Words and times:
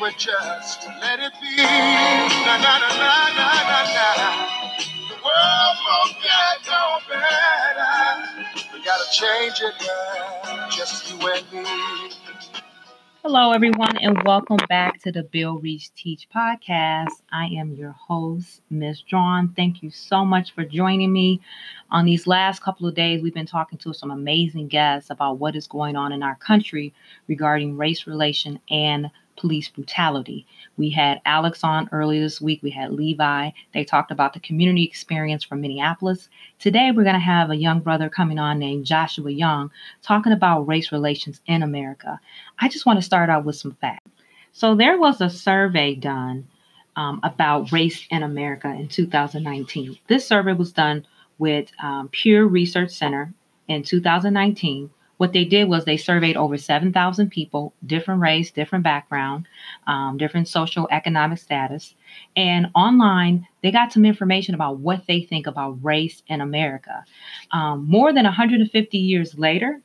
would 0.00 0.16
just 0.16 0.86
let 1.00 1.18
it 1.18 1.32
be. 1.40 1.56
Na 1.56 2.56
na 2.56 2.78
na 2.78 2.88
na 2.88 3.18
na 3.34 3.48
na 3.66 4.10
na. 4.16 4.30
The 5.08 5.16
world 5.24 5.76
won't 5.86 6.14
get 6.22 6.58
no 6.66 6.98
better. 7.08 8.72
We 8.72 8.84
gotta 8.84 9.10
change 9.10 9.60
it 9.60 9.74
now, 9.84 10.68
just 10.70 11.10
you 11.10 11.18
and 11.28 11.52
me. 11.52 12.12
Hello, 13.24 13.50
everyone, 13.50 13.96
and 13.96 14.22
welcome 14.22 14.58
back 14.68 15.02
to 15.02 15.10
the 15.10 15.24
Build 15.24 15.64
Reach 15.64 15.92
Teach 15.94 16.28
podcast. 16.34 17.10
I 17.32 17.46
am 17.46 17.74
your 17.74 17.90
host, 17.90 18.60
Miss 18.70 19.00
Drawn. 19.00 19.52
Thank 19.56 19.82
you 19.82 19.90
so 19.90 20.24
much 20.24 20.54
for 20.54 20.64
joining 20.64 21.12
me. 21.12 21.40
On 21.90 22.04
these 22.04 22.28
last 22.28 22.62
couple 22.62 22.86
of 22.86 22.94
days, 22.94 23.20
we've 23.20 23.34
been 23.34 23.46
talking 23.46 23.78
to 23.80 23.92
some 23.92 24.12
amazing 24.12 24.68
guests 24.68 25.10
about 25.10 25.38
what 25.38 25.56
is 25.56 25.66
going 25.66 25.96
on 25.96 26.12
in 26.12 26.22
our 26.22 26.36
country 26.36 26.94
regarding 27.26 27.76
race 27.76 28.06
relation 28.06 28.60
and 28.70 29.10
police 29.38 29.68
brutality. 29.68 30.46
We 30.76 30.90
had 30.90 31.20
Alex 31.24 31.64
on 31.64 31.88
earlier 31.92 32.20
this 32.20 32.40
week. 32.40 32.62
We 32.62 32.70
had 32.70 32.92
Levi. 32.92 33.50
They 33.72 33.84
talked 33.84 34.10
about 34.10 34.34
the 34.34 34.40
community 34.40 34.84
experience 34.84 35.44
from 35.44 35.60
Minneapolis. 35.60 36.28
Today, 36.58 36.90
we're 36.90 37.04
going 37.04 37.14
to 37.14 37.20
have 37.20 37.50
a 37.50 37.56
young 37.56 37.80
brother 37.80 38.08
coming 38.08 38.38
on 38.38 38.58
named 38.58 38.86
Joshua 38.86 39.30
Young 39.30 39.70
talking 40.02 40.32
about 40.32 40.68
race 40.68 40.92
relations 40.92 41.40
in 41.46 41.62
America. 41.62 42.20
I 42.58 42.68
just 42.68 42.86
want 42.86 42.98
to 42.98 43.04
start 43.04 43.30
out 43.30 43.44
with 43.44 43.56
some 43.56 43.76
facts. 43.80 44.10
So, 44.52 44.74
there 44.74 44.98
was 44.98 45.20
a 45.20 45.30
survey 45.30 45.94
done 45.94 46.46
um, 46.96 47.20
about 47.22 47.70
race 47.70 48.06
in 48.10 48.22
America 48.22 48.68
in 48.68 48.88
2019. 48.88 49.98
This 50.08 50.26
survey 50.26 50.52
was 50.52 50.72
done 50.72 51.06
with 51.38 51.70
um, 51.82 52.10
Research 52.24 52.90
Center 52.90 53.32
in 53.68 53.82
2019 53.82 54.90
what 55.18 55.32
they 55.32 55.44
did 55.44 55.68
was 55.68 55.84
they 55.84 55.96
surveyed 55.96 56.36
over 56.36 56.56
7,000 56.56 57.28
people, 57.28 57.74
different 57.84 58.20
race, 58.20 58.50
different 58.50 58.84
background, 58.84 59.46
um, 59.86 60.16
different 60.16 60.48
social 60.48 60.88
economic 60.90 61.38
status. 61.38 61.94
And 62.36 62.68
online, 62.74 63.46
they 63.62 63.70
got 63.72 63.92
some 63.92 64.04
information 64.04 64.54
about 64.54 64.78
what 64.78 65.02
they 65.06 65.20
think 65.20 65.46
about 65.46 65.84
race 65.84 66.22
in 66.28 66.40
America. 66.40 67.04
Um, 67.52 67.84
more 67.88 68.12
than 68.12 68.24
150 68.24 68.98
years 68.98 69.36
later, 69.36 69.80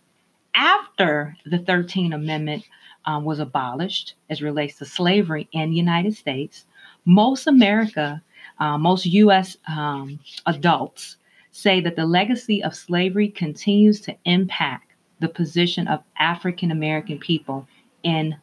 after 0.53 1.35
the 1.45 1.57
13th 1.57 2.13
Amendment 2.13 2.63
um, 3.05 3.25
was 3.25 3.39
abolished 3.39 4.13
as 4.29 4.41
relates 4.41 4.77
to 4.77 4.85
slavery 4.85 5.49
in 5.51 5.71
the 5.71 5.75
United 5.75 6.15
States, 6.15 6.65
most 7.05 7.47
America, 7.47 8.21
uh, 8.59 8.77
most 8.77 9.07
U.S. 9.07 9.57
Um, 9.67 10.19
adults 10.45 11.17
say 11.51 11.81
that 11.81 11.95
the 11.95 12.05
legacy 12.05 12.63
of 12.63 12.75
slavery 12.75 13.29
continues 13.29 13.99
to 14.01 14.15
impact 14.25 14.92
the 15.23 15.29
position 15.29 15.87
of 15.87 16.03
African 16.19 16.69
American 16.69 17.17
people 17.17 17.65
in 18.03 18.35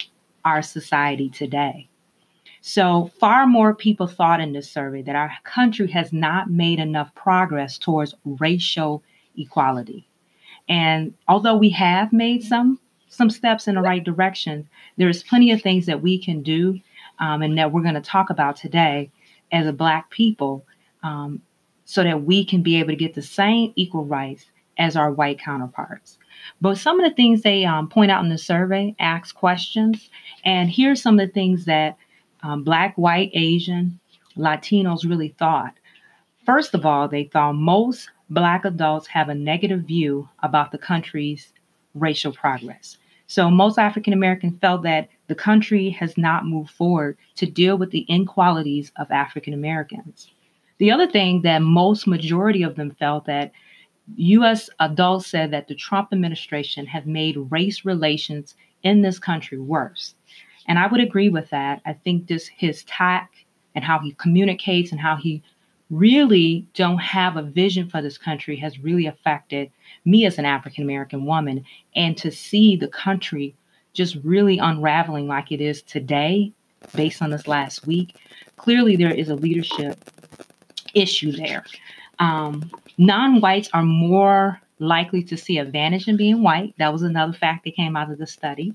our 0.46 0.62
society 0.62 1.28
today. 1.28 1.86
So, 2.62 3.10
far 3.20 3.46
more 3.46 3.74
people 3.74 4.06
thought 4.06 4.40
in 4.40 4.54
this 4.54 4.70
survey 4.70 5.02
that 5.02 5.14
our 5.14 5.30
country 5.44 5.88
has 5.88 6.10
not 6.10 6.50
made 6.50 6.78
enough 6.78 7.14
progress 7.14 7.76
towards 7.76 8.14
racial 8.24 9.02
equality. 9.36 10.08
And 10.70 11.12
although 11.28 11.56
we 11.56 11.68
have 11.70 12.14
made 12.14 12.42
some 12.42 12.80
some 13.08 13.28
steps 13.28 13.68
in 13.68 13.74
the 13.74 13.82
right 13.82 14.02
direction, 14.02 14.66
there's 14.96 15.22
plenty 15.22 15.50
of 15.50 15.60
things 15.60 15.84
that 15.84 16.00
we 16.00 16.16
can 16.16 16.42
do 16.42 16.80
um, 17.18 17.42
and 17.42 17.58
that 17.58 17.72
we're 17.72 17.82
going 17.82 17.94
to 17.94 18.00
talk 18.00 18.30
about 18.30 18.56
today 18.56 19.10
as 19.52 19.66
a 19.66 19.72
Black 19.72 20.08
people 20.08 20.64
um, 21.02 21.42
so 21.84 22.02
that 22.02 22.22
we 22.22 22.42
can 22.42 22.62
be 22.62 22.76
able 22.76 22.90
to 22.90 22.96
get 22.96 23.14
the 23.14 23.20
same 23.20 23.74
equal 23.76 24.06
rights 24.06 24.46
as 24.78 24.96
our 24.96 25.12
white 25.12 25.38
counterparts. 25.38 26.18
But 26.60 26.78
some 26.78 27.00
of 27.00 27.08
the 27.08 27.14
things 27.14 27.42
they 27.42 27.64
um, 27.64 27.88
point 27.88 28.10
out 28.10 28.22
in 28.22 28.30
the 28.30 28.38
survey 28.38 28.94
ask 28.98 29.34
questions. 29.34 30.10
And 30.44 30.70
here's 30.70 31.02
some 31.02 31.18
of 31.18 31.26
the 31.26 31.32
things 31.32 31.64
that 31.64 31.96
um, 32.42 32.64
Black, 32.64 32.96
white, 32.96 33.30
Asian, 33.34 33.98
Latinos 34.36 35.08
really 35.08 35.34
thought. 35.38 35.74
First 36.46 36.74
of 36.74 36.86
all, 36.86 37.08
they 37.08 37.24
thought 37.24 37.54
most 37.54 38.10
Black 38.30 38.64
adults 38.64 39.06
have 39.08 39.28
a 39.28 39.34
negative 39.34 39.82
view 39.82 40.28
about 40.42 40.72
the 40.72 40.78
country's 40.78 41.52
racial 41.94 42.32
progress. 42.32 42.96
So 43.26 43.50
most 43.50 43.78
African 43.78 44.12
Americans 44.12 44.58
felt 44.60 44.82
that 44.82 45.08
the 45.28 45.34
country 45.34 45.90
has 45.90 46.18
not 46.18 46.46
moved 46.46 46.70
forward 46.70 47.16
to 47.36 47.46
deal 47.46 47.78
with 47.78 47.90
the 47.90 48.00
inequalities 48.08 48.90
of 48.96 49.10
African 49.10 49.54
Americans. 49.54 50.28
The 50.78 50.90
other 50.90 51.06
thing 51.06 51.42
that 51.42 51.62
most 51.62 52.06
majority 52.06 52.62
of 52.62 52.74
them 52.74 52.90
felt 52.92 53.26
that 53.26 53.52
U.S. 54.16 54.70
adults 54.80 55.26
said 55.26 55.50
that 55.52 55.68
the 55.68 55.74
Trump 55.74 56.08
administration 56.12 56.86
have 56.86 57.06
made 57.06 57.36
race 57.50 57.84
relations 57.84 58.54
in 58.82 59.02
this 59.02 59.18
country 59.18 59.58
worse. 59.58 60.14
And 60.66 60.78
I 60.78 60.86
would 60.86 61.00
agree 61.00 61.28
with 61.28 61.50
that. 61.50 61.80
I 61.86 61.92
think 61.92 62.26
this 62.26 62.46
his 62.46 62.84
tact 62.84 63.36
and 63.74 63.84
how 63.84 63.98
he 63.98 64.12
communicates 64.12 64.92
and 64.92 65.00
how 65.00 65.16
he 65.16 65.42
really 65.90 66.66
don't 66.74 66.98
have 66.98 67.36
a 67.36 67.42
vision 67.42 67.88
for 67.88 68.00
this 68.00 68.16
country 68.16 68.56
has 68.56 68.78
really 68.78 69.06
affected 69.06 69.70
me 70.04 70.24
as 70.24 70.38
an 70.38 70.44
African 70.44 70.84
American 70.84 71.24
woman. 71.24 71.64
And 71.96 72.16
to 72.18 72.30
see 72.30 72.76
the 72.76 72.88
country 72.88 73.54
just 73.92 74.16
really 74.22 74.58
unraveling 74.58 75.26
like 75.26 75.50
it 75.50 75.60
is 75.60 75.82
today, 75.82 76.52
based 76.94 77.20
on 77.20 77.30
this 77.30 77.48
last 77.48 77.86
week, 77.86 78.16
clearly 78.56 78.96
there 78.96 79.12
is 79.12 79.28
a 79.28 79.34
leadership 79.34 79.98
issue 80.94 81.32
there. 81.32 81.64
Um, 82.20 82.70
non 82.98 83.40
whites 83.40 83.68
are 83.72 83.82
more 83.82 84.60
likely 84.78 85.22
to 85.24 85.36
see 85.36 85.58
advantage 85.58 86.08
in 86.08 86.16
being 86.16 86.42
white. 86.42 86.74
That 86.78 86.92
was 86.92 87.02
another 87.02 87.32
fact 87.32 87.64
that 87.64 87.76
came 87.76 87.96
out 87.96 88.10
of 88.10 88.18
the 88.18 88.26
study. 88.26 88.74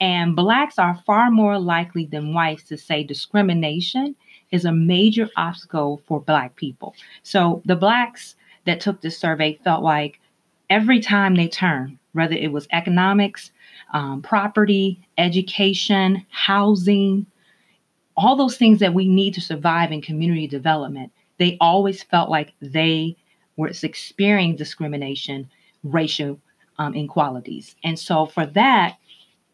And 0.00 0.34
blacks 0.34 0.78
are 0.78 1.02
far 1.06 1.30
more 1.30 1.58
likely 1.58 2.06
than 2.06 2.34
whites 2.34 2.64
to 2.64 2.78
say 2.78 3.04
discrimination 3.04 4.16
is 4.50 4.64
a 4.64 4.72
major 4.72 5.28
obstacle 5.36 6.02
for 6.06 6.20
black 6.20 6.56
people. 6.56 6.94
So 7.22 7.62
the 7.64 7.76
blacks 7.76 8.36
that 8.64 8.80
took 8.80 9.00
this 9.00 9.18
survey 9.18 9.58
felt 9.62 9.82
like 9.82 10.20
every 10.68 11.00
time 11.00 11.34
they 11.34 11.48
turn, 11.48 11.98
whether 12.12 12.34
it 12.34 12.52
was 12.52 12.66
economics, 12.72 13.52
um, 13.92 14.22
property, 14.22 15.00
education, 15.18 16.24
housing, 16.30 17.26
all 18.16 18.36
those 18.36 18.56
things 18.56 18.80
that 18.80 18.94
we 18.94 19.08
need 19.08 19.34
to 19.34 19.40
survive 19.40 19.92
in 19.92 20.02
community 20.02 20.46
development, 20.46 21.12
they 21.40 21.56
always 21.60 22.02
felt 22.02 22.28
like 22.30 22.52
they 22.60 23.16
were 23.56 23.72
experiencing 23.82 24.56
discrimination, 24.56 25.50
racial 25.82 26.38
um, 26.78 26.94
inequalities. 26.94 27.74
And 27.82 27.98
so 27.98 28.26
for 28.26 28.46
that, 28.46 28.98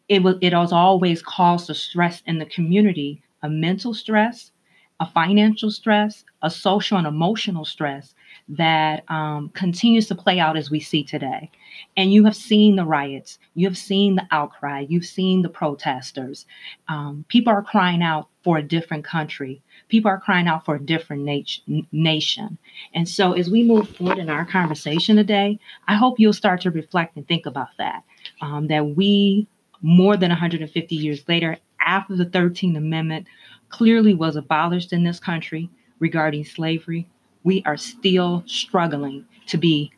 it 0.09 0.21
was 0.21 0.35
it 0.41 0.53
was 0.53 0.71
always 0.71 1.21
caused 1.21 1.69
a 1.69 1.73
stress 1.73 2.21
in 2.25 2.39
the 2.39 2.45
community, 2.45 3.21
a 3.41 3.49
mental 3.49 3.93
stress, 3.93 4.51
a 4.99 5.07
financial 5.09 5.71
stress, 5.71 6.25
a 6.41 6.49
social 6.49 6.97
and 6.97 7.07
emotional 7.07 7.65
stress 7.65 8.13
that 8.49 9.09
um, 9.09 9.49
continues 9.49 10.07
to 10.07 10.15
play 10.15 10.39
out 10.39 10.57
as 10.57 10.69
we 10.69 10.79
see 10.79 11.03
today. 11.03 11.49
And 11.95 12.13
you 12.13 12.25
have 12.25 12.35
seen 12.35 12.75
the 12.75 12.85
riots, 12.85 13.39
you 13.55 13.67
have 13.67 13.77
seen 13.77 14.15
the 14.15 14.27
outcry, 14.31 14.85
you've 14.89 15.05
seen 15.05 15.41
the 15.41 15.49
protesters. 15.49 16.45
Um, 16.89 17.25
people 17.29 17.53
are 17.53 17.63
crying 17.63 18.01
out 18.01 18.27
for 18.43 18.57
a 18.57 18.63
different 18.63 19.05
country. 19.05 19.61
People 19.87 20.11
are 20.11 20.19
crying 20.19 20.47
out 20.47 20.65
for 20.65 20.75
a 20.75 20.83
different 20.83 21.23
nat- 21.23 21.83
nation. 21.91 22.57
And 22.93 23.07
so, 23.07 23.33
as 23.33 23.49
we 23.49 23.63
move 23.63 23.89
forward 23.89 24.17
in 24.17 24.29
our 24.29 24.45
conversation 24.45 25.15
today, 25.15 25.59
I 25.87 25.95
hope 25.95 26.19
you'll 26.19 26.33
start 26.33 26.61
to 26.61 26.71
reflect 26.71 27.15
and 27.15 27.27
think 27.27 27.45
about 27.45 27.69
that. 27.77 28.03
Um, 28.41 28.67
that 28.67 28.95
we, 28.95 29.47
more 29.81 30.17
than 30.17 30.29
150 30.29 30.95
years 30.95 31.23
later, 31.27 31.57
after 31.79 32.15
the 32.15 32.25
13th 32.25 32.77
Amendment 32.77 33.27
clearly 33.69 34.13
was 34.13 34.35
abolished 34.35 34.93
in 34.93 35.03
this 35.03 35.19
country 35.19 35.69
regarding 35.99 36.45
slavery, 36.45 37.07
we 37.43 37.63
are 37.65 37.77
still 37.77 38.43
struggling 38.45 39.25
to 39.47 39.57
be 39.57 39.91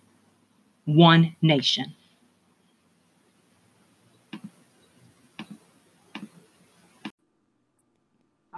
one 0.86 1.36
nation. 1.42 1.96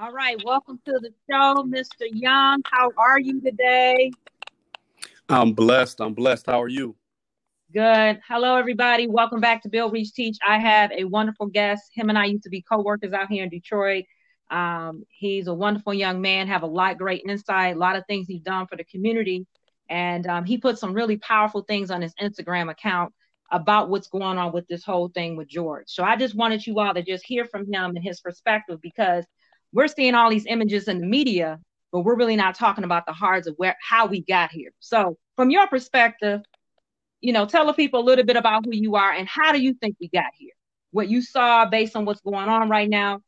All 0.01 0.11
right, 0.11 0.35
welcome 0.43 0.79
to 0.85 0.93
the 0.93 1.11
show, 1.29 1.63
Mr. 1.63 2.09
Young. 2.11 2.63
How 2.65 2.89
are 2.97 3.19
you 3.19 3.39
today? 3.39 4.11
I'm 5.29 5.53
blessed. 5.53 6.01
I'm 6.01 6.15
blessed. 6.15 6.47
How 6.47 6.59
are 6.59 6.67
you? 6.67 6.95
Good. 7.71 8.19
Hello, 8.27 8.55
everybody. 8.55 9.05
Welcome 9.05 9.41
back 9.41 9.61
to 9.61 9.69
Build 9.69 9.93
Reach 9.93 10.11
Teach. 10.11 10.39
I 10.45 10.57
have 10.57 10.91
a 10.91 11.03
wonderful 11.03 11.45
guest. 11.45 11.91
Him 11.93 12.09
and 12.09 12.17
I 12.17 12.25
used 12.25 12.41
to 12.45 12.49
be 12.49 12.63
co-workers 12.63 13.13
out 13.13 13.29
here 13.29 13.43
in 13.43 13.49
Detroit. 13.49 14.05
Um, 14.49 15.03
he's 15.07 15.45
a 15.45 15.53
wonderful 15.53 15.93
young 15.93 16.19
man, 16.19 16.47
have 16.47 16.63
a 16.63 16.67
lot 16.67 16.97
great 16.97 17.21
insight, 17.23 17.75
a 17.75 17.79
lot 17.79 17.95
of 17.95 18.03
things 18.07 18.25
he's 18.25 18.41
done 18.41 18.65
for 18.65 18.77
the 18.77 18.85
community. 18.85 19.45
And 19.87 20.25
um, 20.25 20.45
he 20.45 20.57
put 20.57 20.79
some 20.79 20.95
really 20.95 21.17
powerful 21.17 21.61
things 21.61 21.91
on 21.91 22.01
his 22.01 22.15
Instagram 22.19 22.71
account 22.71 23.13
about 23.51 23.91
what's 23.91 24.07
going 24.07 24.39
on 24.39 24.51
with 24.51 24.67
this 24.67 24.83
whole 24.83 25.09
thing 25.09 25.35
with 25.35 25.47
George. 25.47 25.89
So 25.89 26.03
I 26.03 26.15
just 26.15 26.33
wanted 26.33 26.65
you 26.65 26.79
all 26.79 26.91
to 26.91 27.03
just 27.03 27.23
hear 27.23 27.45
from 27.45 27.71
him 27.71 27.95
and 27.95 28.03
his 28.03 28.19
perspective 28.19 28.79
because 28.81 29.25
we're 29.73 29.87
seeing 29.87 30.15
all 30.15 30.29
these 30.29 30.45
images 30.45 30.87
in 30.87 30.99
the 30.99 31.05
media, 31.05 31.59
but 31.91 32.01
we're 32.01 32.15
really 32.15 32.35
not 32.35 32.55
talking 32.55 32.83
about 32.83 33.05
the 33.05 33.13
hearts 33.13 33.47
of 33.47 33.55
where 33.57 33.75
how 33.81 34.05
we 34.05 34.21
got 34.21 34.51
here. 34.51 34.71
So 34.79 35.17
from 35.35 35.49
your 35.49 35.67
perspective, 35.67 36.41
you 37.21 37.33
know, 37.33 37.45
tell 37.45 37.67
the 37.67 37.73
people 37.73 37.99
a 37.99 38.03
little 38.05 38.25
bit 38.25 38.35
about 38.35 38.65
who 38.65 38.71
you 38.73 38.95
are 38.95 39.11
and 39.11 39.27
how 39.27 39.51
do 39.51 39.61
you 39.61 39.73
think 39.73 39.95
we 39.99 40.09
got 40.09 40.31
here? 40.37 40.53
What 40.91 41.07
you 41.07 41.21
saw 41.21 41.65
based 41.65 41.95
on 41.95 42.05
what's 42.05 42.21
going 42.21 42.49
on 42.49 42.69
right 42.69 42.89
now, 42.89 43.21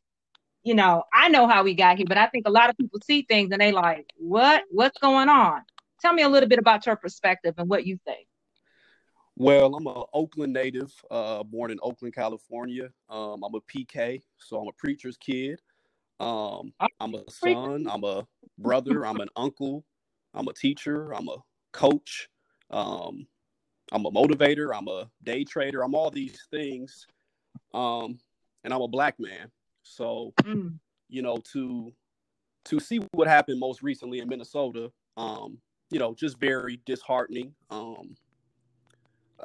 you 0.64 0.74
know, 0.74 1.04
I 1.12 1.28
know 1.28 1.46
how 1.46 1.62
we 1.62 1.74
got 1.74 1.96
here, 1.96 2.06
but 2.08 2.18
I 2.18 2.26
think 2.26 2.46
a 2.46 2.50
lot 2.50 2.70
of 2.70 2.76
people 2.76 2.98
see 3.04 3.22
things 3.22 3.50
and 3.52 3.60
they 3.60 3.72
like, 3.72 4.06
what? 4.16 4.64
What's 4.70 4.98
going 4.98 5.28
on? 5.28 5.62
Tell 6.00 6.12
me 6.12 6.22
a 6.22 6.28
little 6.28 6.48
bit 6.48 6.58
about 6.58 6.84
your 6.86 6.96
perspective 6.96 7.54
and 7.58 7.68
what 7.68 7.86
you 7.86 7.98
think. 8.04 8.26
Well, 9.36 9.74
I'm 9.74 9.86
a 9.86 10.04
Oakland 10.12 10.52
native, 10.52 10.92
uh, 11.10 11.42
born 11.42 11.70
in 11.70 11.78
Oakland, 11.82 12.14
California. 12.14 12.90
Um, 13.08 13.42
I'm 13.42 13.54
a 13.54 13.60
PK, 13.60 14.22
so 14.38 14.58
I'm 14.60 14.68
a 14.68 14.72
preacher's 14.72 15.16
kid. 15.16 15.60
Um, 16.20 16.72
I'm 17.00 17.14
a 17.14 17.22
son, 17.28 17.86
I'm 17.90 18.04
a 18.04 18.26
brother, 18.58 19.04
I'm 19.04 19.20
an 19.20 19.28
uncle, 19.36 19.84
I'm 20.32 20.48
a 20.48 20.52
teacher, 20.52 21.12
I'm 21.12 21.28
a 21.28 21.36
coach, 21.72 22.28
um, 22.70 23.26
I'm 23.92 24.06
a 24.06 24.10
motivator, 24.10 24.74
I'm 24.74 24.88
a 24.88 25.10
day 25.22 25.44
trader, 25.44 25.82
I'm 25.82 25.94
all 25.94 26.10
these 26.10 26.38
things. 26.50 27.06
Um, 27.72 28.18
and 28.64 28.72
I'm 28.72 28.80
a 28.80 28.88
black 28.88 29.20
man. 29.20 29.50
So, 29.82 30.32
mm. 30.42 30.74
you 31.08 31.22
know, 31.22 31.36
to 31.52 31.92
to 32.66 32.80
see 32.80 33.00
what 33.12 33.28
happened 33.28 33.60
most 33.60 33.82
recently 33.82 34.20
in 34.20 34.28
Minnesota, 34.28 34.90
um, 35.18 35.58
you 35.90 35.98
know, 35.98 36.14
just 36.14 36.40
very 36.40 36.80
disheartening. 36.86 37.54
Um, 37.70 38.16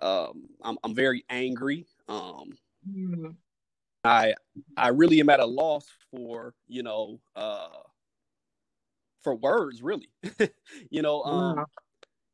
um, 0.01 0.47
I'm, 0.63 0.77
I'm 0.83 0.95
very 0.95 1.25
angry. 1.29 1.85
Um, 2.07 2.51
mm. 2.89 3.35
I 4.03 4.33
I 4.77 4.89
really 4.89 5.19
am 5.19 5.29
at 5.29 5.39
a 5.39 5.45
loss 5.45 5.87
for 6.11 6.53
you 6.67 6.83
know 6.83 7.19
uh, 7.35 7.67
for 9.21 9.35
words, 9.35 9.81
really. 9.81 10.09
you 10.89 11.01
know, 11.01 11.23
um, 11.23 11.57
yeah. 11.57 11.63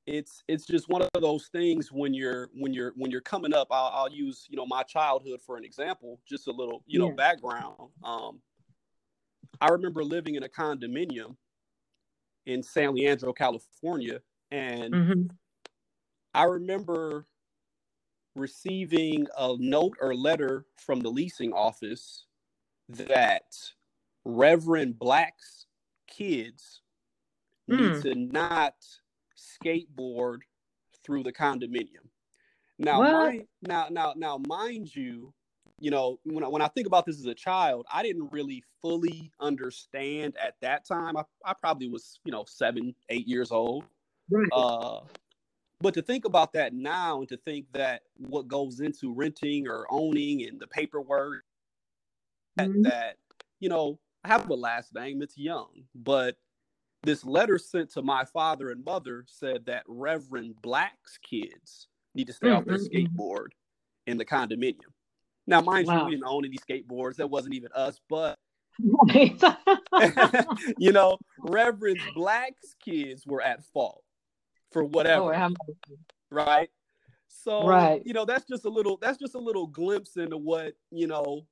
it's 0.05 0.43
it's 0.47 0.65
just 0.65 0.89
one 0.89 1.01
of 1.01 1.09
those 1.21 1.47
things 1.47 1.91
when 1.91 2.13
you're 2.13 2.49
when 2.53 2.73
you're 2.73 2.93
when 2.95 3.11
you're 3.11 3.21
coming 3.21 3.53
up. 3.53 3.67
I'll, 3.71 3.91
I'll 3.93 4.11
use 4.11 4.45
you 4.49 4.57
know 4.57 4.65
my 4.65 4.83
childhood 4.83 5.41
for 5.45 5.57
an 5.57 5.63
example, 5.63 6.19
just 6.27 6.47
a 6.47 6.51
little 6.51 6.83
you 6.85 6.99
know 6.99 7.11
background. 7.11 7.75
Um, 8.03 8.39
I 9.61 9.69
remember 9.69 10.03
living 10.03 10.35
in 10.35 10.43
a 10.43 10.49
condominium 10.49 11.35
in 12.45 12.61
San 12.61 12.93
Leandro, 12.93 13.33
California, 13.33 14.21
and 14.51 14.93
mm-hmm. 14.93 15.21
I 16.33 16.43
remember 16.43 17.25
receiving 18.35 19.27
a 19.37 19.55
note 19.59 19.97
or 20.01 20.13
letter 20.13 20.65
from 20.77 20.99
the 20.99 21.09
leasing 21.09 21.53
office 21.53 22.25
that 22.89 23.55
Reverend 24.25 24.99
Black's 24.99 25.65
kids 26.07 26.81
mm. 27.69 27.79
need 27.79 27.95
hmm. 27.95 28.01
to 28.01 28.15
not 28.15 28.75
skateboard 29.37 30.39
through 31.03 31.23
the 31.23 31.33
condominium. 31.33 32.09
Now, 32.77 33.01
mind, 33.01 33.45
now, 33.61 33.87
now, 33.89 34.13
now, 34.17 34.37
mind 34.47 34.93
you, 34.93 35.33
you 35.79 35.91
know, 35.91 36.19
when 36.23 36.43
I, 36.43 36.47
when 36.47 36.61
I 36.61 36.67
think 36.67 36.87
about 36.87 37.05
this 37.05 37.19
as 37.19 37.25
a 37.25 37.33
child, 37.33 37.85
I 37.91 38.03
didn't 38.03 38.31
really 38.31 38.63
fully 38.81 39.31
understand 39.39 40.35
at 40.43 40.55
that 40.61 40.85
time. 40.85 41.15
I, 41.15 41.23
I 41.45 41.53
probably 41.53 41.89
was, 41.89 42.19
you 42.25 42.31
know, 42.31 42.43
seven, 42.47 42.93
eight 43.09 43.27
years 43.27 43.51
old. 43.51 43.85
Right. 44.29 44.47
Uh, 44.51 45.01
but 45.81 45.93
to 45.95 46.01
think 46.01 46.25
about 46.25 46.53
that 46.53 46.73
now 46.73 47.19
and 47.19 47.29
to 47.29 47.37
think 47.37 47.65
that 47.73 48.03
what 48.17 48.47
goes 48.47 48.79
into 48.79 49.13
renting 49.13 49.67
or 49.67 49.85
owning 49.89 50.43
and 50.43 50.59
the 50.59 50.67
paperwork 50.67 51.43
mm-hmm. 52.59 52.83
that, 52.83 53.17
you 53.59 53.69
know, 53.69 53.99
I 54.23 54.29
have 54.29 54.49
a 54.49 54.53
last 54.53 54.95
name, 54.95 55.21
it's 55.21 55.37
Young, 55.37 55.83
but 55.93 56.37
this 57.03 57.25
letter 57.25 57.57
sent 57.57 57.91
to 57.91 58.01
my 58.01 58.23
father 58.25 58.71
and 58.71 58.83
mother 58.83 59.25
said 59.27 59.65
that 59.65 59.83
Reverend 59.87 60.55
Black's 60.61 61.19
kids 61.19 61.87
need 62.15 62.27
to 62.27 62.33
stay 62.33 62.47
mm-hmm. 62.47 62.57
off 62.57 62.65
their 62.65 62.77
mm-hmm. 62.77 63.19
skateboard 63.19 63.49
in 64.07 64.17
the 64.17 64.25
condominium. 64.25 64.79
Now, 65.45 65.61
mind 65.61 65.87
wow. 65.87 65.99
you, 65.99 66.05
we 66.05 66.11
didn't 66.11 66.25
own 66.25 66.45
any 66.45 66.57
skateboards. 66.57 67.17
That 67.17 67.29
wasn't 67.29 67.53
even 67.53 67.69
us, 67.75 67.99
but 68.09 68.39
you 70.79 70.91
know, 70.91 71.17
Reverend 71.39 71.99
Black's 72.15 72.75
kids 72.83 73.27
were 73.27 73.41
at 73.41 73.63
fault 73.65 74.04
for 74.75 74.83
whatever. 74.83 75.33
Oh, 75.33 75.55
right. 76.29 76.69
So 77.29 77.65
right. 77.65 78.01
you 78.05 78.11
know, 78.11 78.25
that's 78.25 78.43
just 78.43 78.65
a 78.65 78.69
little 78.69 78.97
that's 79.01 79.17
just 79.17 79.35
a 79.35 79.39
little 79.39 79.67
glimpse 79.67 80.17
into 80.17 80.35
what, 80.35 80.73
you 80.91 81.07
know, 81.07 81.47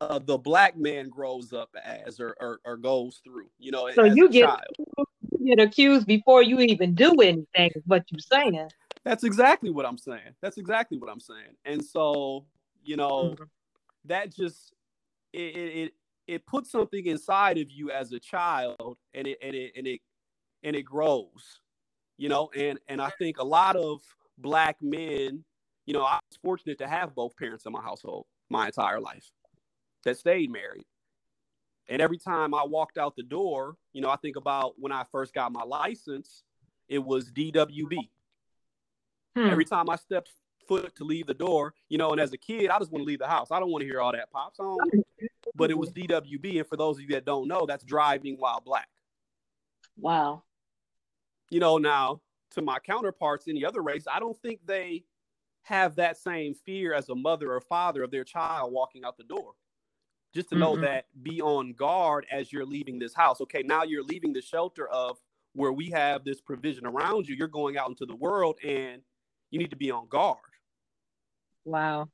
uh, 0.00 0.18
the 0.18 0.38
black 0.38 0.78
man 0.78 1.10
grows 1.10 1.52
up 1.52 1.68
as 1.84 2.20
or, 2.20 2.34
or, 2.40 2.60
or 2.64 2.78
goes 2.78 3.20
through, 3.22 3.50
you 3.58 3.70
know. 3.70 3.90
So 3.94 4.04
you 4.04 4.30
get, 4.30 4.48
you 4.96 5.56
get 5.56 5.60
accused 5.60 6.06
before 6.06 6.42
you 6.42 6.60
even 6.60 6.94
do 6.94 7.20
anything, 7.20 7.70
is 7.74 7.82
what 7.84 8.04
you're 8.10 8.20
saying. 8.20 8.70
That's 9.04 9.24
exactly 9.24 9.68
what 9.68 9.84
I'm 9.84 9.98
saying. 9.98 10.34
That's 10.40 10.56
exactly 10.56 10.96
what 10.96 11.10
I'm 11.10 11.20
saying. 11.20 11.56
And 11.66 11.84
so, 11.84 12.46
you 12.82 12.96
know, 12.96 13.34
mm-hmm. 13.34 13.44
that 14.06 14.34
just 14.34 14.72
it, 15.34 15.38
it 15.38 15.92
it 16.26 16.46
puts 16.46 16.70
something 16.70 17.04
inside 17.04 17.58
of 17.58 17.70
you 17.70 17.90
as 17.90 18.12
a 18.12 18.18
child 18.18 18.96
and 19.12 19.26
it 19.26 19.38
and 19.42 19.54
it 19.54 19.72
and 19.76 19.86
it 19.86 20.00
and 20.62 20.74
it 20.76 20.84
grows 20.84 21.60
you 22.22 22.28
know, 22.28 22.50
and 22.56 22.78
and 22.86 23.02
I 23.02 23.10
think 23.18 23.40
a 23.40 23.44
lot 23.44 23.74
of 23.74 24.00
black 24.38 24.76
men, 24.80 25.42
you 25.86 25.92
know, 25.92 26.04
I 26.04 26.20
was 26.30 26.38
fortunate 26.40 26.78
to 26.78 26.86
have 26.86 27.16
both 27.16 27.36
parents 27.36 27.66
in 27.66 27.72
my 27.72 27.82
household 27.82 28.26
my 28.48 28.66
entire 28.66 29.00
life 29.00 29.28
that 30.04 30.16
stayed 30.16 30.48
married. 30.48 30.84
And 31.88 32.00
every 32.00 32.18
time 32.18 32.54
I 32.54 32.62
walked 32.62 32.96
out 32.96 33.16
the 33.16 33.24
door, 33.24 33.74
you 33.92 34.00
know, 34.00 34.08
I 34.08 34.14
think 34.22 34.36
about 34.36 34.74
when 34.78 34.92
I 34.92 35.02
first 35.10 35.34
got 35.34 35.50
my 35.50 35.64
license, 35.64 36.44
it 36.88 37.00
was 37.00 37.28
DWB. 37.32 38.08
Hmm. 39.34 39.48
Every 39.48 39.64
time 39.64 39.90
I 39.90 39.96
stepped 39.96 40.30
foot 40.68 40.94
to 40.94 41.04
leave 41.04 41.26
the 41.26 41.34
door, 41.34 41.74
you 41.88 41.98
know, 41.98 42.12
and 42.12 42.20
as 42.20 42.32
a 42.32 42.38
kid, 42.38 42.70
I 42.70 42.78
just 42.78 42.92
want 42.92 43.02
to 43.02 43.06
leave 43.06 43.18
the 43.18 43.26
house. 43.26 43.48
I 43.50 43.58
don't 43.58 43.72
want 43.72 43.82
to 43.82 43.88
hear 43.88 44.00
all 44.00 44.12
that 44.12 44.30
pop 44.30 44.54
song. 44.54 44.78
But 45.56 45.72
it 45.72 45.76
was 45.76 45.90
DWB. 45.90 46.58
And 46.58 46.68
for 46.68 46.76
those 46.76 46.98
of 46.98 47.02
you 47.02 47.08
that 47.14 47.24
don't 47.24 47.48
know, 47.48 47.66
that's 47.66 47.82
driving 47.82 48.36
while 48.38 48.60
black. 48.60 48.86
Wow 49.98 50.44
you 51.52 51.60
know, 51.60 51.76
now 51.76 52.22
to 52.52 52.62
my 52.62 52.78
counterparts 52.78 53.46
in 53.46 53.54
the 53.54 53.66
other 53.66 53.82
race, 53.82 54.06
I 54.10 54.18
don't 54.18 54.40
think 54.40 54.60
they 54.64 55.04
have 55.64 55.96
that 55.96 56.16
same 56.16 56.54
fear 56.54 56.94
as 56.94 57.10
a 57.10 57.14
mother 57.14 57.52
or 57.52 57.60
father 57.60 58.02
of 58.02 58.10
their 58.10 58.24
child 58.24 58.72
walking 58.72 59.04
out 59.04 59.18
the 59.18 59.24
door. 59.24 59.52
Just 60.34 60.48
to 60.48 60.56
know 60.56 60.72
mm-hmm. 60.72 60.84
that 60.84 61.04
be 61.22 61.42
on 61.42 61.74
guard 61.74 62.26
as 62.32 62.50
you're 62.50 62.64
leaving 62.64 62.98
this 62.98 63.14
house. 63.14 63.42
Okay, 63.42 63.62
now 63.62 63.82
you're 63.82 64.02
leaving 64.02 64.32
the 64.32 64.40
shelter 64.40 64.88
of 64.88 65.18
where 65.52 65.72
we 65.72 65.90
have 65.90 66.24
this 66.24 66.40
provision 66.40 66.86
around 66.86 67.28
you. 67.28 67.34
You're 67.34 67.48
going 67.48 67.76
out 67.76 67.90
into 67.90 68.06
the 68.06 68.16
world 68.16 68.56
and 68.64 69.02
you 69.50 69.58
need 69.58 69.70
to 69.70 69.76
be 69.76 69.90
on 69.90 70.08
guard. 70.08 70.38
Wow. 71.66 72.08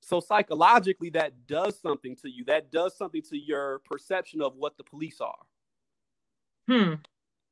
So 0.00 0.20
psychologically, 0.20 1.10
that 1.10 1.46
does 1.46 1.78
something 1.78 2.16
to 2.22 2.30
you. 2.30 2.46
That 2.46 2.72
does 2.72 2.96
something 2.96 3.22
to 3.28 3.36
your 3.38 3.80
perception 3.80 4.40
of 4.40 4.56
what 4.56 4.78
the 4.78 4.84
police 4.84 5.20
are. 5.20 5.36
Hmm 6.66 6.94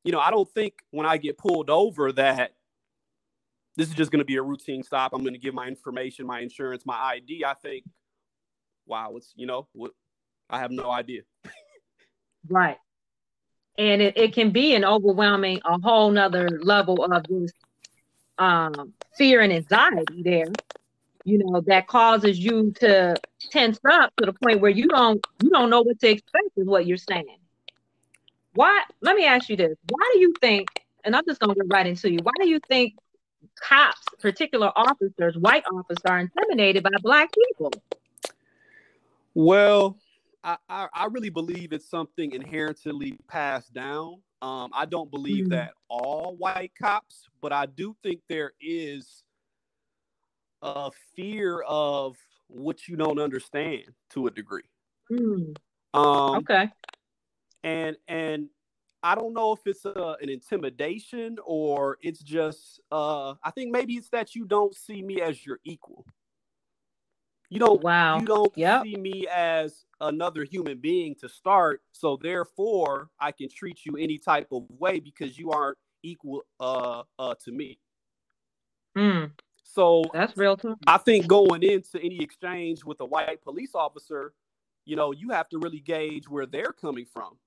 you 0.04 0.12
know, 0.12 0.20
I 0.20 0.30
don't 0.30 0.48
think 0.48 0.74
when 0.90 1.06
I 1.06 1.16
get 1.16 1.38
pulled 1.38 1.70
over 1.70 2.12
that 2.12 2.52
this 3.76 3.88
is 3.88 3.94
just 3.94 4.10
going 4.10 4.18
to 4.18 4.24
be 4.24 4.36
a 4.36 4.42
routine 4.42 4.82
stop. 4.82 5.12
I'm 5.14 5.22
going 5.22 5.34
to 5.34 5.40
give 5.40 5.54
my 5.54 5.66
information, 5.66 6.26
my 6.26 6.40
insurance, 6.40 6.84
my 6.84 6.94
ID. 6.94 7.44
I 7.44 7.54
think, 7.54 7.84
wow, 8.86 9.14
it's, 9.16 9.32
you 9.34 9.46
know, 9.46 9.66
what, 9.72 9.92
I 10.50 10.58
have 10.58 10.70
no 10.70 10.90
idea. 10.90 11.22
right. 12.48 12.76
And 13.78 14.02
it, 14.02 14.18
it 14.18 14.34
can 14.34 14.50
be 14.50 14.74
an 14.74 14.84
overwhelming, 14.84 15.60
a 15.64 15.80
whole 15.80 16.10
nother 16.10 16.48
level 16.62 17.02
of 17.04 17.24
this 17.26 17.52
um, 18.36 18.92
fear 19.16 19.40
and 19.40 19.52
anxiety 19.52 20.22
there, 20.22 20.52
you 21.24 21.38
know, 21.38 21.62
that 21.62 21.86
causes 21.86 22.38
you 22.38 22.72
to 22.80 23.16
tense 23.50 23.78
up 23.90 24.12
to 24.18 24.26
the 24.26 24.34
point 24.34 24.60
where 24.60 24.70
you 24.70 24.88
don't, 24.88 25.24
you 25.42 25.48
don't 25.48 25.70
know 25.70 25.80
what 25.80 25.98
to 26.00 26.10
expect 26.10 26.48
is 26.56 26.66
what 26.66 26.86
you're 26.86 26.98
saying 26.98 27.38
why 28.54 28.82
let 29.00 29.16
me 29.16 29.24
ask 29.24 29.48
you 29.48 29.56
this. 29.56 29.76
Why 29.88 30.10
do 30.14 30.20
you 30.20 30.32
think 30.40 30.68
and 31.04 31.16
i'm 31.16 31.24
just 31.26 31.40
going 31.40 31.54
to 31.54 31.60
get 31.60 31.72
right 31.72 31.86
into 31.86 32.10
you. 32.10 32.18
Why 32.22 32.32
do 32.40 32.48
you 32.48 32.60
think 32.68 32.94
cops 33.60 34.02
particular 34.20 34.72
officers 34.76 35.36
white 35.36 35.64
officers 35.72 36.02
are 36.06 36.20
intimidated 36.20 36.82
by 36.82 36.90
black 37.02 37.30
people? 37.32 37.72
Well 39.34 39.96
i 40.44 40.56
i, 40.68 40.88
I 40.92 41.06
really 41.06 41.30
believe 41.30 41.72
it's 41.72 41.88
something 41.88 42.32
inherently 42.32 43.18
passed 43.28 43.72
down. 43.72 44.20
Um, 44.42 44.70
i 44.74 44.84
don't 44.84 45.10
believe 45.10 45.44
mm-hmm. 45.44 45.54
that 45.54 45.72
all 45.88 46.34
white 46.36 46.72
cops 46.76 47.28
but 47.40 47.52
i 47.52 47.64
do 47.66 47.94
think 48.02 48.22
there 48.28 48.52
is 48.60 49.22
a 50.62 50.90
fear 51.14 51.60
of 51.62 52.16
what 52.48 52.86
you 52.88 52.96
don't 52.96 53.18
understand 53.18 53.82
to 54.10 54.26
a 54.26 54.30
degree. 54.30 54.62
Mm. 55.10 55.56
um, 55.94 56.36
okay 56.36 56.70
and 57.64 57.96
and 58.08 58.48
I 59.02 59.14
don't 59.14 59.34
know 59.34 59.52
if 59.52 59.60
it's 59.66 59.84
a, 59.84 60.16
an 60.20 60.28
intimidation 60.28 61.36
or 61.44 61.98
it's 62.02 62.20
just 62.20 62.80
uh 62.90 63.34
I 63.42 63.50
think 63.50 63.72
maybe 63.72 63.94
it's 63.94 64.08
that 64.10 64.34
you 64.34 64.44
don't 64.44 64.74
see 64.74 65.02
me 65.02 65.20
as 65.20 65.44
your 65.44 65.58
equal. 65.64 66.06
You 67.50 67.58
don't 67.58 67.82
wow. 67.82 68.18
you 68.18 68.24
don't 68.24 68.56
yep. 68.56 68.84
see 68.84 68.96
me 68.96 69.26
as 69.30 69.84
another 70.00 70.44
human 70.44 70.78
being 70.78 71.14
to 71.16 71.28
start, 71.28 71.82
so 71.92 72.18
therefore 72.20 73.10
I 73.20 73.32
can 73.32 73.48
treat 73.48 73.84
you 73.84 73.96
any 73.96 74.18
type 74.18 74.48
of 74.52 74.64
way 74.78 75.00
because 75.00 75.38
you 75.38 75.50
aren't 75.50 75.78
equal 76.02 76.42
uh 76.60 77.02
uh 77.18 77.34
to 77.44 77.52
me. 77.52 77.78
Mm. 78.96 79.32
So 79.62 80.04
that's 80.12 80.36
real 80.36 80.56
too. 80.56 80.76
I 80.86 80.98
think 80.98 81.26
going 81.26 81.62
into 81.62 81.98
any 82.00 82.22
exchange 82.22 82.84
with 82.84 83.00
a 83.00 83.06
white 83.06 83.42
police 83.42 83.74
officer, 83.74 84.34
you 84.84 84.96
know, 84.96 85.12
you 85.12 85.30
have 85.30 85.48
to 85.50 85.58
really 85.58 85.80
gauge 85.80 86.28
where 86.28 86.46
they're 86.46 86.74
coming 86.78 87.06
from. 87.06 87.38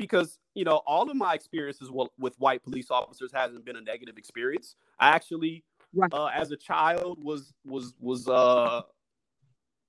Because, 0.00 0.38
you 0.54 0.64
know, 0.64 0.80
all 0.86 1.10
of 1.10 1.16
my 1.16 1.34
experiences 1.34 1.90
with 1.90 2.34
white 2.38 2.62
police 2.64 2.90
officers 2.90 3.30
hasn't 3.34 3.66
been 3.66 3.76
a 3.76 3.82
negative 3.82 4.16
experience. 4.16 4.74
I 4.98 5.10
actually, 5.10 5.62
right. 5.94 6.10
uh, 6.14 6.30
as 6.34 6.52
a 6.52 6.56
child, 6.56 7.22
was 7.22 7.52
was 7.66 7.92
was 8.00 8.26
uh, 8.26 8.80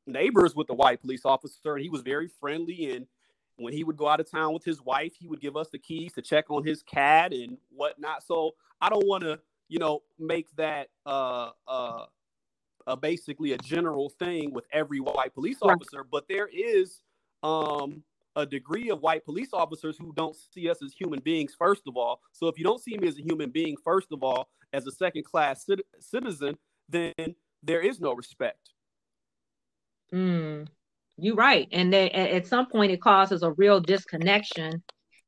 neighbors 0.06 0.54
with 0.54 0.68
the 0.68 0.74
white 0.74 1.00
police 1.00 1.24
officer, 1.24 1.76
and 1.76 1.82
he 1.82 1.90
was 1.90 2.02
very 2.02 2.28
friendly. 2.28 2.92
And 2.94 3.08
when 3.56 3.72
he 3.72 3.86
would 3.86 3.96
go 3.96 4.10
out 4.10 4.20
of 4.20 4.30
town 4.30 4.54
with 4.54 4.66
his 4.66 4.82
wife, 4.82 5.14
he 5.18 5.28
would 5.28 5.40
give 5.40 5.56
us 5.56 5.70
the 5.70 5.80
keys 5.80 6.12
to 6.14 6.22
check 6.22 6.52
on 6.52 6.66
his 6.66 6.84
cat 6.84 7.32
and 7.32 7.58
whatnot. 7.70 8.22
So 8.24 8.56
I 8.82 8.90
don't 8.90 9.08
want 9.08 9.24
to, 9.24 9.40
you 9.70 9.80
know, 9.80 10.02
make 10.20 10.54
that 10.58 10.90
uh, 11.06 11.52
uh, 11.70 12.06
uh, 12.86 12.96
basically 12.98 13.54
a 13.54 13.58
general 13.60 14.10
thing 14.10 14.52
with 14.52 14.66
every 14.74 15.00
white 15.00 15.34
police 15.34 15.60
officer, 15.62 16.00
right. 16.00 16.12
but 16.12 16.28
there 16.28 16.50
is 16.52 17.02
um, 17.44 18.04
a 18.36 18.46
degree 18.46 18.90
of 18.90 19.02
white 19.02 19.26
police 19.26 19.50
officers 19.54 19.98
who 19.98 20.14
don't 20.16 20.36
see 20.36 20.70
us 20.70 20.82
as 20.84 20.94
human 20.94 21.20
beings, 21.20 21.56
first 21.58 21.84
of 21.88 21.98
all. 21.98 22.22
So 22.32 22.48
if 22.48 22.58
you 22.58 22.64
don't 22.64 22.82
see 22.82 22.98
me 22.98 23.08
as 23.08 23.18
a 23.18 23.22
human 23.22 23.50
being, 23.50 23.76
first 23.84 24.12
of 24.12 24.24
all, 24.24 24.50
as 24.74 24.88
a 24.88 24.92
second 24.92 25.26
class 25.26 25.66
cit- 25.66 25.86
citizen, 26.00 26.58
then 26.90 27.14
there 27.64 27.82
is 27.82 28.00
no 28.00 28.14
respect. 28.14 28.72
Mm, 30.14 30.68
you're 31.18 31.36
right. 31.36 31.68
And 31.72 31.94
at 31.94 32.48
some 32.48 32.68
point, 32.68 32.92
it 32.92 33.02
causes 33.02 33.44
a 33.44 33.52
real 33.52 33.80
disconnection. 33.80 34.82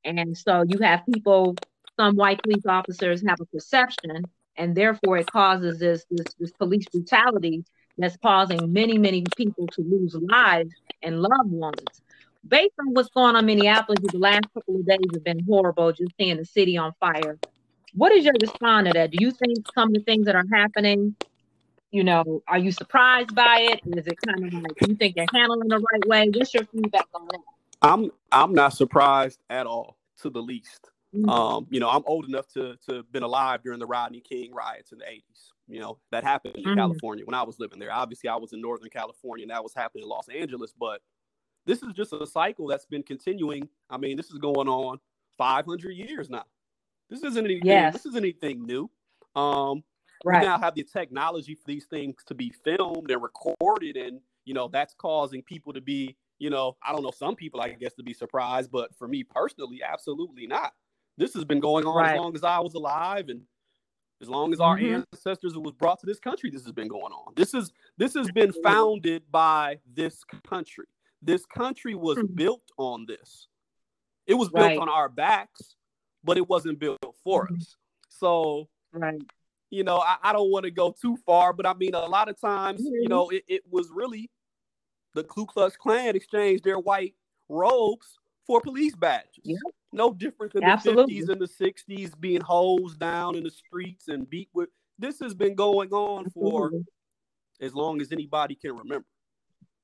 And 0.06 0.38
so 0.38 0.64
you 0.68 0.80
have 0.80 1.02
people, 1.14 1.56
some 1.98 2.16
white 2.16 2.42
police 2.44 2.66
officers 2.66 3.24
have 3.28 3.40
a 3.40 3.46
perception 3.46 4.24
and 4.58 4.76
therefore 4.76 5.18
it 5.18 5.32
causes 5.32 5.80
this, 5.80 6.06
this 6.12 6.26
this 6.40 6.52
police 6.54 6.86
brutality 6.92 7.64
that's 7.98 8.18
causing 8.18 8.72
many 8.72 8.98
many 8.98 9.24
people 9.38 9.68
to 9.68 9.82
lose 9.82 10.16
lives 10.16 10.74
and 11.02 11.22
loved 11.22 11.52
ones. 11.52 12.02
Based 12.48 12.74
on 12.80 12.94
what's 12.94 13.10
going 13.10 13.36
on 13.36 13.40
in 13.40 13.46
Minneapolis, 13.46 14.00
the 14.04 14.18
last 14.18 14.44
couple 14.54 14.76
of 14.76 14.86
days 14.86 15.00
have 15.14 15.24
been 15.24 15.46
horrible. 15.48 15.92
Just 15.92 16.12
seeing 16.20 16.38
the 16.38 16.46
city 16.46 16.78
on 16.78 16.94
fire. 17.00 17.40
What 17.94 18.12
is 18.12 18.26
your 18.26 18.34
response 18.42 18.88
to 18.88 18.94
that? 18.94 19.12
Do 19.12 19.18
you 19.22 19.32
think 19.32 19.58
some 19.74 19.90
of 19.90 19.94
the 19.94 20.02
things 20.02 20.26
that 20.26 20.36
are 20.36 20.46
happening, 20.52 21.16
you 21.92 22.04
know, 22.04 22.42
are 22.48 22.58
you 22.58 22.72
surprised 22.72 23.34
by 23.36 23.68
it? 23.72 23.82
Is 23.98 24.08
it 24.08 24.18
kind 24.26 24.46
of 24.46 24.54
like 24.54 24.88
you 24.88 24.96
think 24.96 25.16
they're 25.16 25.26
handling 25.34 25.70
the 25.70 25.78
right 25.78 26.08
way? 26.08 26.32
What's 26.34 26.54
your 26.54 26.66
feedback 26.66 27.08
on 27.14 27.28
that? 27.28 27.40
I'm 27.82 28.12
I'm 28.32 28.54
not 28.54 28.74
surprised 28.74 29.40
at 29.50 29.68
all, 29.68 29.98
to 30.22 30.30
the 30.30 30.42
least. 30.42 30.90
Mm-hmm. 31.14 31.30
Um, 31.30 31.68
you 31.70 31.80
know, 31.80 31.90
I'm 31.90 32.04
old 32.06 32.26
enough 32.26 32.48
to 32.54 32.78
to 32.90 33.04
been 33.12 33.24
alive 33.24 33.62
during 33.64 33.80
the 33.80 33.86
Rodney 33.86 34.22
King 34.22 34.54
riots 34.54 34.92
in 34.92 34.98
the 34.98 35.06
80s. 35.06 35.50
You 35.68 35.80
know, 35.80 36.00
that 36.12 36.24
happened 36.24 36.56
in 36.56 36.64
mm-hmm. 36.64 36.76
California 36.76 37.26
when 37.26 37.36
I 37.36 37.44
was 37.44 37.60
living 37.60 37.80
there. 37.80 37.92
Obviously, 37.92 38.30
I 38.30 38.36
was 38.36 38.54
in 38.54 38.62
Northern 38.62 38.90
California 38.90 39.44
and 39.44 39.52
that 39.52 39.64
was 39.64 39.74
happening 39.76 40.04
in 40.04 40.10
Los 40.10 40.28
Angeles, 40.30 40.74
but 40.78 41.02
this 41.66 41.82
is 41.84 41.94
just 41.94 42.14
a 42.14 42.26
cycle 42.26 42.68
that's 42.68 42.86
been 42.86 43.04
continuing. 43.04 43.68
I 43.90 43.98
mean, 43.98 44.18
this 44.18 44.32
is 44.32 44.38
going 44.38 44.68
on 44.68 45.00
500 45.38 45.92
years 45.92 46.30
now. 46.30 46.46
This 47.10 47.24
isn't 47.24 47.46
anything. 47.46 47.68
Yes. 47.68 47.94
This 47.94 48.06
isn't 48.08 48.24
anything 48.24 48.66
new. 48.66 48.90
Um, 49.36 49.84
right. 50.26 50.42
We 50.42 50.48
now 50.48 50.58
have 50.58 50.76
the 50.76 50.84
technology 50.84 51.56
for 51.56 51.64
these 51.68 51.86
things 51.86 52.16
to 52.28 52.34
be 52.34 52.54
filmed 52.64 53.12
and 53.12 53.22
recorded, 53.22 53.98
and 53.98 54.20
you 54.46 54.54
know 54.54 54.68
that's 54.68 54.94
causing 54.96 55.42
people 55.44 55.74
to 55.74 55.82
be, 55.82 56.16
you 56.40 56.50
know, 56.50 56.76
I 56.84 56.92
don't 56.92 57.04
know, 57.04 57.12
some 57.12 57.36
people 57.36 57.62
I 57.62 57.70
guess 57.70 57.94
to 57.96 58.04
be 58.04 58.14
surprised, 58.14 58.72
but 58.72 58.96
for 58.96 59.08
me 59.08 59.24
personally, 59.24 59.82
absolutely 59.88 60.48
not. 60.48 60.74
This 61.18 61.34
has 61.36 61.46
been 61.46 61.60
going 61.60 61.86
on 61.86 61.96
right. 61.96 62.16
as 62.16 62.20
long 62.20 62.36
as 62.36 62.44
I 62.44 62.60
was 62.60 62.74
alive 62.74 63.30
and 63.30 63.42
as 64.22 64.30
long 64.30 64.54
as 64.54 64.60
our 64.60 64.78
mm-hmm. 64.78 65.04
ancestors 65.14 65.56
was 65.56 65.74
brought 65.74 66.00
to 66.00 66.06
this 66.06 66.20
country, 66.20 66.50
this 66.50 66.64
has 66.64 66.72
been 66.72 66.88
going 66.88 67.12
on. 67.12 67.34
This 67.36 67.54
is 67.54 67.72
this 67.98 68.14
has 68.16 68.32
been 68.32 68.54
founded 68.64 69.24
by 69.30 69.80
this 69.94 70.24
country. 70.48 70.86
This 71.24 71.46
country 71.46 71.96
was 71.96 72.18
mm-hmm. 72.18 72.36
built 72.36 72.64
on 72.78 73.06
this. 73.08 73.48
It 74.28 74.34
was 74.34 74.50
built 74.50 74.66
right. 74.66 74.78
on 74.78 74.90
our 74.90 75.10
backs, 75.10 75.76
but 76.24 76.38
it 76.38 76.48
wasn't 76.48 76.80
built 76.80 77.00
for 77.24 77.46
mm-hmm. 77.46 77.56
us. 77.56 77.78
So, 78.10 78.68
right. 78.92 79.22
you 79.70 79.84
know, 79.84 79.98
I, 79.98 80.18
I 80.22 80.34
don't 80.34 80.52
want 80.52 80.66
to 80.66 80.72
go 80.72 80.94
too 81.00 81.18
far, 81.26 81.54
but 81.54 81.66
I 81.66 81.74
mean, 81.74 81.94
a 81.94 82.06
lot 82.06 82.30
of 82.30 82.40
times, 82.40 82.82
you 82.82 83.08
know, 83.08 83.30
it, 83.30 83.44
it 83.48 83.62
was 83.70 83.90
really 83.94 84.30
the 85.14 85.24
Ku 85.24 85.46
Klux 85.46 85.78
Klan 85.78 86.16
exchanged 86.16 86.64
their 86.64 86.80
white 86.80 87.16
robes 87.50 88.18
for 88.46 88.62
police 88.62 88.96
badges. 88.96 89.44
Yep. 89.44 89.60
No 89.94 90.14
different 90.14 90.54
than 90.54 90.64
Absolutely. 90.64 91.22
the 91.22 91.28
50s 91.28 91.30
and 91.30 91.42
the 91.42 92.06
60s 92.06 92.20
being 92.20 92.42
hosed 92.42 93.00
down 93.00 93.36
in 93.36 93.44
the 93.44 93.52
streets 93.52 94.08
and 94.08 94.30
beat 94.30 94.50
with. 94.54 94.70
This 95.00 95.20
has 95.20 95.34
been 95.34 95.56
going 95.56 95.92
on 95.92 96.30
for 96.32 96.66
Absolutely. 96.66 96.86
as 97.62 97.74
long 97.74 98.02
as 98.02 98.12
anybody 98.12 98.56
can 98.56 98.76
remember. 98.76 99.06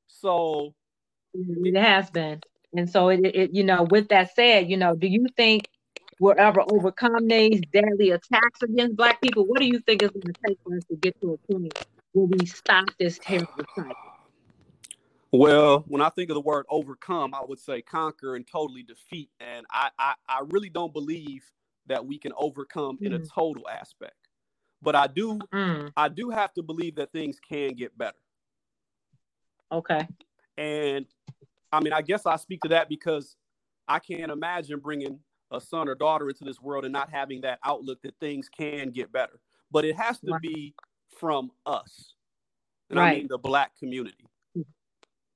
So 0.08 0.74
it 1.34 1.78
has 1.78 2.10
been. 2.10 2.42
And 2.76 2.90
so 2.90 3.10
it, 3.10 3.22
it 3.26 3.54
you 3.54 3.64
know, 3.64 3.84
with 3.90 4.10
that 4.10 4.36
said, 4.36 4.70
you 4.70 4.78
know, 4.78 4.96
do 4.96 5.08
you 5.08 5.26
think 5.36 5.70
we'll 6.20 6.36
ever 6.38 6.62
overcome 6.72 7.28
these 7.28 7.62
deadly 7.74 8.12
attacks 8.12 8.62
against 8.62 8.96
black 8.96 9.22
people? 9.22 9.46
What 9.46 9.60
do 9.60 9.66
you 9.66 9.80
think 9.80 10.04
is 10.04 10.12
going 10.12 10.22
to 10.22 10.34
take 10.48 10.58
for 10.64 10.76
us 10.76 10.84
to 10.86 10.96
get 10.96 11.20
to 11.22 11.34
a 11.34 11.54
point 11.54 11.86
where 12.14 12.26
we 12.26 12.46
stop 12.46 12.86
this 13.00 13.20
terrible 13.20 13.54
cycle? 13.76 13.94
Well, 15.32 15.86
when 15.88 16.02
I 16.02 16.10
think 16.10 16.32
of 16.32 16.36
the 16.36 16.42
word 16.42 16.66
overcome, 16.70 17.34
I 17.36 17.42
would 17.48 17.60
say 17.60 17.82
conquer 17.82 18.36
and 18.36 18.48
totally 18.48 18.84
defeat. 18.84 19.30
And 19.40 19.66
I, 19.72 19.90
I, 20.00 20.14
I 20.28 20.42
really 20.50 20.70
don't 20.70 20.92
believe 20.92 21.44
that 21.86 22.06
we 22.06 22.18
can 22.18 22.34
overcome 22.38 22.98
mm. 22.98 23.06
in 23.06 23.14
a 23.14 23.20
mm. 23.20 23.32
total 23.32 23.68
aspect. 23.70 24.16
But 24.82 24.96
I 24.96 25.08
do 25.08 25.40
mm. 25.54 25.92
I 25.98 26.08
do 26.08 26.30
have 26.30 26.54
to 26.54 26.64
believe 26.64 26.96
that 26.96 27.12
things 27.12 27.38
can 27.40 27.74
get 27.74 27.98
better. 27.98 28.18
Okay. 29.72 30.08
And 30.58 31.06
I 31.72 31.82
mean, 31.82 31.94
I 31.94 32.02
guess 32.02 32.26
I 32.26 32.36
speak 32.36 32.62
to 32.62 32.70
that 32.70 32.90
because 32.90 33.36
I 33.88 34.00
can't 34.00 34.32
imagine 34.32 34.80
bringing 34.80 35.20
a 35.52 35.60
son 35.60 35.90
or 35.90 35.96
daughter 35.96 36.30
into 36.30 36.44
this 36.44 36.62
world 36.62 36.86
and 36.86 36.94
not 36.94 37.10
having 37.10 37.42
that 37.42 37.60
outlook 37.64 38.02
that 38.04 38.16
things 38.20 38.50
can 38.50 38.92
get 38.92 39.12
better. 39.12 39.40
But 39.72 39.86
it 39.86 39.96
has 39.96 40.20
to 40.22 40.38
be 40.42 40.74
from 41.20 41.52
us. 41.66 42.14
And 42.90 43.00
right. 43.00 43.10
I 43.10 43.16
mean 43.18 43.28
the 43.30 43.38
black 43.38 43.78
community. 43.78 44.26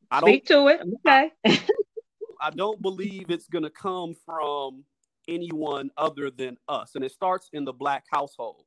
I 0.10 0.20
don't 0.20 0.30
speak 0.30 0.46
to 0.48 0.68
it. 0.68 0.82
Okay. 1.06 1.32
I, 1.46 1.62
I 2.42 2.50
don't 2.52 2.82
believe 2.82 3.30
it's 3.30 3.48
gonna 3.48 3.70
come 3.70 4.16
from 4.25 4.84
anyone 5.28 5.90
other 5.98 6.30
than 6.30 6.58
us. 6.68 6.96
And 6.96 7.04
it 7.04 7.12
starts 7.12 7.50
in 7.54 7.66
the 7.66 7.74
black 7.74 8.06
household. 8.12 8.63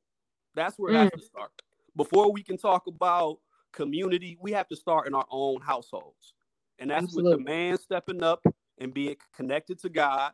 That's 0.55 0.79
where 0.79 0.93
it 0.93 0.97
mm. 0.97 1.03
has 1.03 1.21
to 1.21 1.27
start. 1.27 1.51
Before 1.97 2.33
we 2.33 2.43
can 2.43 2.57
talk 2.57 2.87
about 2.87 3.39
community, 3.73 4.39
we 4.41 4.53
have 4.53 4.69
to 4.69 4.77
start 4.77 5.07
in 5.07 5.15
our 5.15 5.27
own 5.31 5.61
households. 5.61 6.35
And 6.79 6.91
that's 6.91 7.05
Absolutely. 7.05 7.37
with 7.37 7.39
the 7.39 7.45
man 7.45 7.79
stepping 7.79 8.23
up 8.23 8.45
and 8.79 8.93
being 8.93 9.17
connected 9.35 9.81
to 9.81 9.89
God, 9.89 10.33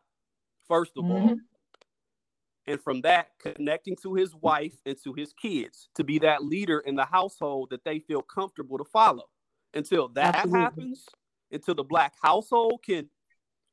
first 0.66 0.92
of 0.96 1.04
mm-hmm. 1.04 1.12
all. 1.12 1.36
And 2.66 2.80
from 2.80 3.00
that, 3.02 3.30
connecting 3.40 3.96
to 4.02 4.14
his 4.14 4.34
wife 4.34 4.74
and 4.86 4.96
to 5.02 5.12
his 5.14 5.32
kids 5.32 5.88
to 5.96 6.04
be 6.04 6.18
that 6.20 6.44
leader 6.44 6.78
in 6.80 6.94
the 6.94 7.04
household 7.04 7.70
that 7.70 7.84
they 7.84 7.98
feel 7.98 8.22
comfortable 8.22 8.78
to 8.78 8.84
follow 8.84 9.24
until 9.74 10.08
that 10.08 10.36
Absolutely. 10.36 10.60
happens, 10.60 11.06
until 11.50 11.74
the 11.74 11.82
black 11.82 12.14
household 12.22 12.80
can 12.84 13.08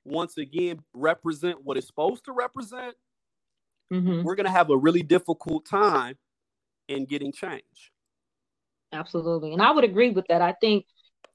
once 0.05 0.37
again 0.37 0.79
represent 0.93 1.63
what 1.63 1.77
it's 1.77 1.87
supposed 1.87 2.25
to 2.25 2.31
represent, 2.31 2.95
mm-hmm. 3.93 4.23
we're 4.23 4.35
going 4.35 4.45
to 4.45 4.51
have 4.51 4.71
a 4.71 4.77
really 4.77 5.03
difficult 5.03 5.65
time 5.65 6.17
in 6.87 7.05
getting 7.05 7.31
change. 7.31 7.91
Absolutely. 8.91 9.53
And 9.53 9.61
I 9.61 9.71
would 9.71 9.83
agree 9.83 10.09
with 10.09 10.25
that. 10.29 10.41
I 10.41 10.53
think 10.53 10.85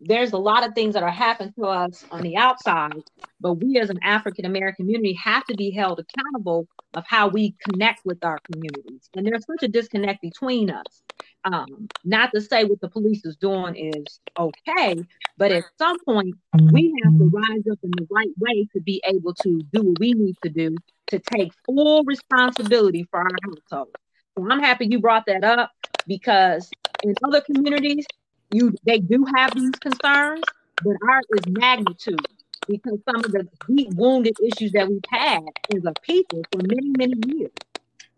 there's 0.01 0.33
a 0.33 0.39
lot 0.39 0.67
of 0.67 0.75
things 0.75 0.95
that 0.95 1.03
are 1.03 1.11
happening 1.11 1.53
to 1.59 1.65
us 1.65 2.05
on 2.11 2.23
the 2.23 2.37
outside, 2.37 3.03
but 3.41 3.55
we 3.55 3.79
as 3.79 3.91
an 3.91 3.99
African 4.03 4.45
American 4.45 4.87
community 4.87 5.15
have 5.15 5.45
to 5.47 5.55
be 5.55 5.71
held 5.71 6.01
accountable 6.01 6.67
of 6.95 7.05
how 7.07 7.29
we 7.29 7.55
connect 7.69 8.05
with 8.05 8.25
our 8.25 8.39
communities. 8.51 9.09
And 9.15 9.27
there's 9.27 9.45
such 9.47 9.63
a 9.63 9.69
disconnect 9.69 10.23
between 10.23 10.71
us. 10.71 11.03
Um, 11.45 11.89
not 12.05 12.31
to 12.35 12.41
say 12.41 12.65
what 12.65 12.81
the 12.81 12.89
police 12.89 13.25
is 13.25 13.37
doing 13.37 13.77
is 13.77 14.21
okay, 14.39 14.97
but 15.37 15.53
at 15.53 15.65
some 15.79 15.97
point 16.05 16.35
we 16.73 16.95
have 17.05 17.19
to 17.19 17.31
rise 17.33 17.65
up 17.71 17.79
in 17.83 17.91
the 17.91 18.07
right 18.11 18.31
way 18.39 18.67
to 18.73 18.81
be 18.81 19.03
able 19.07 19.35
to 19.35 19.61
do 19.73 19.83
what 19.83 19.99
we 19.99 20.13
need 20.13 20.37
to 20.43 20.49
do 20.49 20.77
to 21.09 21.19
take 21.19 21.53
full 21.67 22.03
responsibility 22.05 23.07
for 23.11 23.21
our 23.21 23.29
household. 23.45 23.89
So 24.37 24.51
I'm 24.51 24.61
happy 24.61 24.87
you 24.91 25.01
brought 25.01 25.27
that 25.27 25.45
up 25.45 25.71
because 26.07 26.71
in 27.03 27.15
other 27.25 27.41
communities, 27.41 28.07
you 28.54 28.75
they 28.84 28.99
do 28.99 29.25
have 29.37 29.54
these 29.54 29.70
concerns, 29.73 30.42
but 30.82 30.94
ours 31.08 31.25
is 31.37 31.46
magnitude 31.49 32.26
because 32.68 32.99
some 33.04 33.16
of 33.16 33.32
the 33.32 33.46
deep 33.68 33.92
wounded 33.94 34.34
issues 34.42 34.73
that 34.73 34.88
we've 34.88 35.00
had 35.08 35.42
as 35.75 35.84
a 35.84 35.92
people 36.02 36.42
for 36.50 36.58
many, 36.58 36.90
many 36.96 37.37
years. 37.37 37.52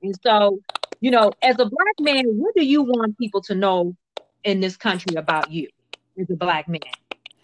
And 0.02 0.14
so, 0.22 0.60
you 1.00 1.10
know, 1.10 1.32
as 1.42 1.58
a 1.58 1.64
black 1.64 2.00
man, 2.00 2.24
what 2.36 2.54
do 2.54 2.64
you 2.64 2.82
want 2.82 3.18
people 3.18 3.40
to 3.42 3.54
know 3.54 3.96
in 4.44 4.60
this 4.60 4.76
country 4.76 5.16
about 5.16 5.50
you 5.50 5.68
as 6.20 6.30
a 6.30 6.36
black 6.36 6.68
man? 6.68 6.80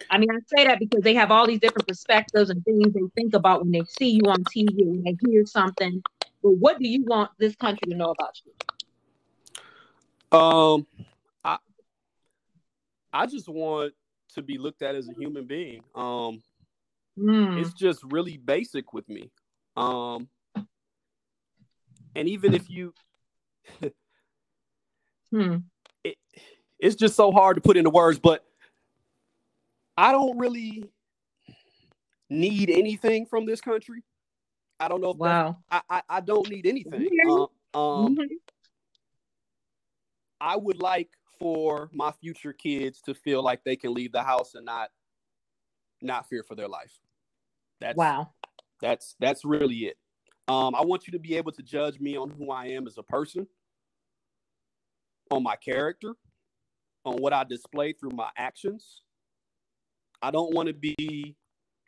I 0.09 0.17
mean, 0.17 0.29
I 0.31 0.37
say 0.55 0.65
that 0.67 0.79
because 0.79 1.01
they 1.01 1.15
have 1.15 1.31
all 1.31 1.47
these 1.47 1.59
different 1.59 1.87
perspectives 1.87 2.49
and 2.49 2.63
things 2.63 2.93
they 2.93 3.01
think 3.15 3.33
about 3.33 3.61
when 3.61 3.71
they 3.71 3.83
see 3.85 4.09
you 4.09 4.23
on 4.27 4.43
TV, 4.43 4.85
when 4.85 5.03
they 5.03 5.17
hear 5.27 5.45
something. 5.45 6.01
But 6.41 6.51
what 6.51 6.79
do 6.79 6.87
you 6.87 7.03
want 7.05 7.31
this 7.37 7.55
country 7.55 7.89
to 7.89 7.95
know 7.95 8.11
about 8.11 8.39
you? 8.45 10.37
Um, 10.37 10.87
I 13.13 13.27
just 13.27 13.47
want 13.47 13.93
to 14.33 14.41
be 14.41 14.57
looked 14.57 14.81
at 14.81 14.95
as 14.95 15.07
a 15.07 15.13
human 15.13 15.45
being. 15.45 15.83
Um, 15.95 16.41
Mm. 17.17 17.59
it's 17.59 17.73
just 17.73 18.03
really 18.05 18.37
basic 18.37 18.91
with 18.91 19.07
me. 19.07 19.29
Um, 19.77 20.27
and 22.15 22.27
even 22.27 22.55
if 22.55 22.69
you, 22.71 22.93
Hmm. 25.31 25.57
it, 26.03 26.17
it's 26.79 26.95
just 26.95 27.15
so 27.15 27.31
hard 27.31 27.55
to 27.55 27.61
put 27.61 27.77
into 27.77 27.91
words, 27.91 28.17
but 28.17 28.43
I 29.95 30.11
don't 30.11 30.37
really 30.39 30.89
need 32.29 32.71
anything 32.71 33.27
from 33.27 33.45
this 33.45 33.61
country. 33.61 34.03
I 34.79 34.87
don't 34.87 35.01
know 35.01 35.11
if 35.11 35.17
Wow. 35.17 35.57
I, 35.69 35.81
I 35.89 36.01
I 36.09 36.19
don't 36.21 36.49
need 36.49 36.65
anything. 36.65 37.07
Um, 37.29 37.47
um, 37.75 38.15
Mhm. 38.15 38.27
I 40.41 40.57
would 40.57 40.81
like 40.81 41.09
for 41.39 41.89
my 41.93 42.11
future 42.11 42.53
kids 42.53 43.01
to 43.01 43.13
feel 43.13 43.43
like 43.43 43.63
they 43.63 43.75
can 43.75 43.93
leave 43.93 44.11
the 44.11 44.23
house 44.23 44.55
and 44.55 44.65
not 44.65 44.89
not 46.01 46.27
fear 46.27 46.43
for 46.43 46.55
their 46.55 46.67
life. 46.67 46.99
That's 47.79 47.97
Wow. 47.97 48.33
that's 48.81 49.15
that's 49.19 49.45
really 49.45 49.85
it. 49.85 49.97
Um, 50.47 50.75
I 50.75 50.81
want 50.83 51.07
you 51.07 51.11
to 51.13 51.19
be 51.19 51.37
able 51.37 51.53
to 51.53 51.63
judge 51.63 51.99
me 51.99 52.17
on 52.17 52.29
who 52.29 52.51
I 52.51 52.65
am 52.67 52.85
as 52.87 52.97
a 52.97 53.03
person, 53.03 53.47
on 55.31 55.41
my 55.43 55.55
character, 55.55 56.15
on 57.05 57.15
what 57.17 57.31
I 57.31 57.45
display 57.45 57.93
through 57.93 58.11
my 58.11 58.29
actions. 58.37 59.01
I 60.21 60.31
don't 60.31 60.53
want 60.53 60.67
to 60.67 60.73
be 60.73 61.35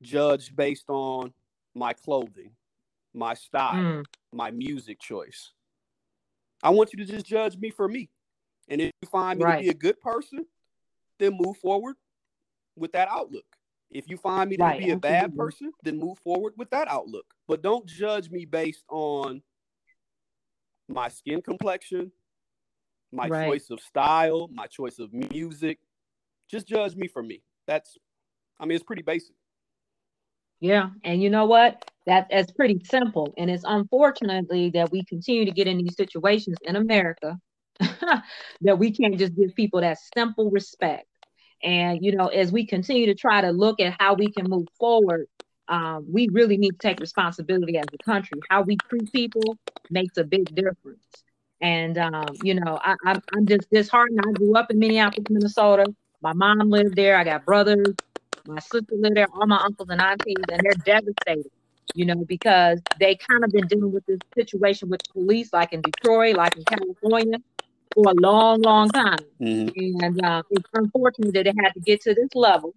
judged 0.02 0.56
based 0.56 0.90
on 0.90 1.34
my 1.74 1.94
clothing, 1.94 2.52
my 3.14 3.34
style, 3.34 3.76
Mm. 3.76 4.06
my 4.32 4.52
music 4.52 5.00
choice. 5.00 5.52
I 6.64 6.70
want 6.70 6.94
you 6.94 6.98
to 7.00 7.06
just 7.06 7.26
judge 7.26 7.58
me 7.58 7.70
for 7.70 7.88
me. 7.88 8.10
And 8.68 8.82
if 8.82 8.92
you 9.02 9.08
find 9.10 9.40
me 9.40 9.46
Right. 9.46 9.54
to 9.58 9.64
be 9.64 9.70
a 9.70 9.74
good 9.74 10.00
person, 10.00 10.46
then 11.20 11.38
move 11.40 11.58
forward 11.58 11.98
with 12.76 12.92
that 12.94 13.08
outlook. 13.10 13.46
If 13.92 14.10
you 14.10 14.18
find 14.18 14.50
me 14.50 14.58
to 14.58 14.64
Right, 14.64 14.78
be 14.78 14.92
a 14.92 14.98
bad 14.98 15.36
person, 15.36 15.72
then 15.84 15.98
move 15.98 16.18
forward 16.20 16.54
with 16.58 16.70
that 16.72 16.88
outlook. 16.88 17.26
But 17.48 17.62
don't 17.62 17.86
judge 17.86 18.30
me 18.30 18.46
based 18.46 18.84
on 18.90 19.44
my 20.88 21.08
skin 21.10 21.42
complexion, 21.42 22.12
my 23.12 23.30
Right. 23.30 23.30
choice 23.30 23.70
of 23.70 23.80
style, 23.80 24.48
my 24.52 24.68
choice 24.68 25.00
of 25.00 25.14
music. 25.14 25.80
Just 26.50 26.68
judge 26.68 26.96
me 26.96 27.08
for 27.08 27.24
me. 27.24 27.44
That's, 27.68 27.98
I 28.60 28.66
mean, 28.66 28.76
it's 28.76 28.84
pretty 28.84 29.04
basic. 29.04 29.36
Yeah, 30.60 30.90
and 31.04 31.22
you 31.22 31.30
know 31.30 31.46
what? 31.46 31.92
That 32.06 32.28
that's 32.30 32.52
pretty 32.52 32.80
simple, 32.86 33.34
and 33.38 33.50
it's 33.50 33.64
unfortunately 33.68 34.70
that 34.72 34.92
we 34.92 35.04
continue 35.06 35.46
to 35.46 35.52
get 35.52 35.68
in 35.68 35.78
these 35.78 35.96
situations 35.96 36.58
in 36.64 36.76
America 36.76 37.38
that 38.62 38.80
we 38.80 38.92
can't 38.92 39.18
just 39.18 39.36
give 39.36 39.56
people 39.56 39.82
that 39.82 39.98
simple 40.16 40.50
respect. 40.50 41.08
And 41.64 42.04
you 42.04 42.16
know, 42.16 42.28
as 42.28 42.52
we 42.52 42.66
continue 42.66 43.08
to 43.08 43.16
try 43.16 43.42
to 43.42 43.52
look 43.52 43.80
at 43.80 43.96
how 44.00 44.14
we 44.14 44.32
can 44.32 44.50
move 44.50 44.68
forward, 44.78 45.28
um, 45.68 46.06
we 46.12 46.30
really 46.32 46.58
need 46.58 46.72
to 46.72 46.78
take 46.78 47.00
responsibility 47.00 47.78
as 47.78 47.86
a 47.94 48.04
country. 48.04 48.40
How 48.50 48.62
we 48.62 48.78
treat 48.90 49.12
people 49.12 49.58
makes 49.90 50.18
a 50.18 50.24
big 50.24 50.54
difference. 50.54 51.04
And 51.62 51.98
um, 51.98 52.26
you 52.44 52.56
know, 52.56 52.80
I, 52.84 52.96
I'm 53.06 53.22
I'm 53.36 53.46
just 53.46 53.70
disheartened. 53.72 54.20
I 54.26 54.32
grew 54.34 54.56
up 54.56 54.70
in 54.70 54.80
Minneapolis, 54.80 55.30
Minnesota. 55.30 55.86
My 56.22 56.34
mom 56.34 56.70
lived 56.70 56.96
there. 56.96 57.18
I 57.18 57.24
got 57.24 57.46
brothers. 57.46 57.96
My 58.48 58.60
sister 58.60 58.96
lived 58.96 59.18
there, 59.18 59.28
all 59.34 59.48
my 59.48 59.58
uncles 59.58 59.90
and 59.90 60.00
aunties, 60.00 60.36
and 60.52 60.62
they're 60.64 60.84
devastated, 60.86 61.52
you 61.96 62.06
know, 62.06 62.24
because 62.28 62.80
they 63.00 63.16
kind 63.16 63.44
of 63.44 63.52
been 63.52 63.66
dealing 63.68 63.92
with 63.92 64.06
this 64.06 64.20
situation 64.38 64.90
with 64.90 65.02
police, 65.14 65.52
like 65.52 65.74
in 65.74 65.82
Detroit, 65.82 66.36
like 66.36 66.56
in 66.56 66.64
California, 66.64 67.40
for 67.94 68.06
a 68.10 68.14
long, 68.22 68.62
long 68.62 68.90
time. 68.90 69.20
Mhm. 69.42 70.04
And 70.04 70.26
uh, 70.26 70.44
it's 70.52 70.70
unfortunate 70.74 71.34
that 71.34 71.48
it 71.48 71.56
had 71.62 71.74
to 71.74 71.80
get 71.80 72.02
to 72.02 72.14
this 72.14 72.30
level, 72.36 72.74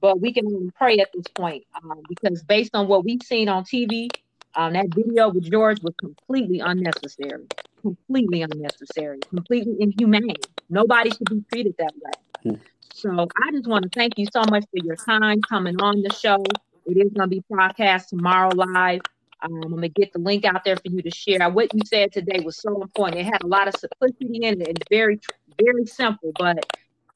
but 0.00 0.20
we 0.20 0.32
can 0.32 0.46
only 0.46 0.70
pray 0.76 0.98
at 0.98 1.08
this 1.14 1.26
point 1.34 1.64
um, 1.82 2.00
because 2.08 2.42
based 2.42 2.74
on 2.74 2.88
what 2.88 3.04
we've 3.04 3.22
seen 3.22 3.48
on 3.48 3.64
TV, 3.64 4.08
um, 4.54 4.72
that 4.72 4.86
video 4.94 5.28
with 5.28 5.50
George 5.50 5.82
was 5.82 5.94
completely 6.00 6.60
unnecessary, 6.60 7.46
completely 7.80 8.42
unnecessary, 8.42 9.20
completely 9.28 9.76
inhumane. 9.80 10.34
Nobody 10.68 11.10
should 11.10 11.30
be 11.30 11.44
treated 11.52 11.74
that 11.78 11.92
way. 12.02 12.12
Hmm. 12.42 12.60
So 12.92 13.28
I 13.36 13.52
just 13.52 13.68
want 13.68 13.84
to 13.84 13.90
thank 13.94 14.18
you 14.18 14.26
so 14.32 14.42
much 14.50 14.64
for 14.64 14.84
your 14.84 14.96
time 14.96 15.40
coming 15.42 15.80
on 15.80 16.02
the 16.02 16.12
show. 16.12 16.42
It 16.86 16.96
is 16.96 17.12
going 17.12 17.28
to 17.28 17.28
be 17.28 17.44
broadcast 17.48 18.08
tomorrow 18.08 18.50
live. 18.54 19.00
Um, 19.42 19.62
I'm 19.62 19.70
going 19.70 19.82
to 19.82 19.88
get 19.88 20.12
the 20.12 20.18
link 20.18 20.44
out 20.44 20.64
there 20.64 20.76
for 20.76 20.82
you 20.90 21.02
to 21.02 21.10
share. 21.10 21.48
What 21.48 21.72
you 21.74 21.80
said 21.86 22.12
today 22.12 22.40
was 22.44 22.56
so 22.56 22.82
important. 22.82 23.20
It 23.20 23.24
had 23.24 23.42
a 23.42 23.46
lot 23.46 23.68
of 23.68 23.74
simplicity 23.76 24.40
in 24.42 24.60
it 24.60 24.68
and 24.68 24.84
very, 24.90 25.20
very 25.60 25.86
simple. 25.86 26.32
But 26.38 26.64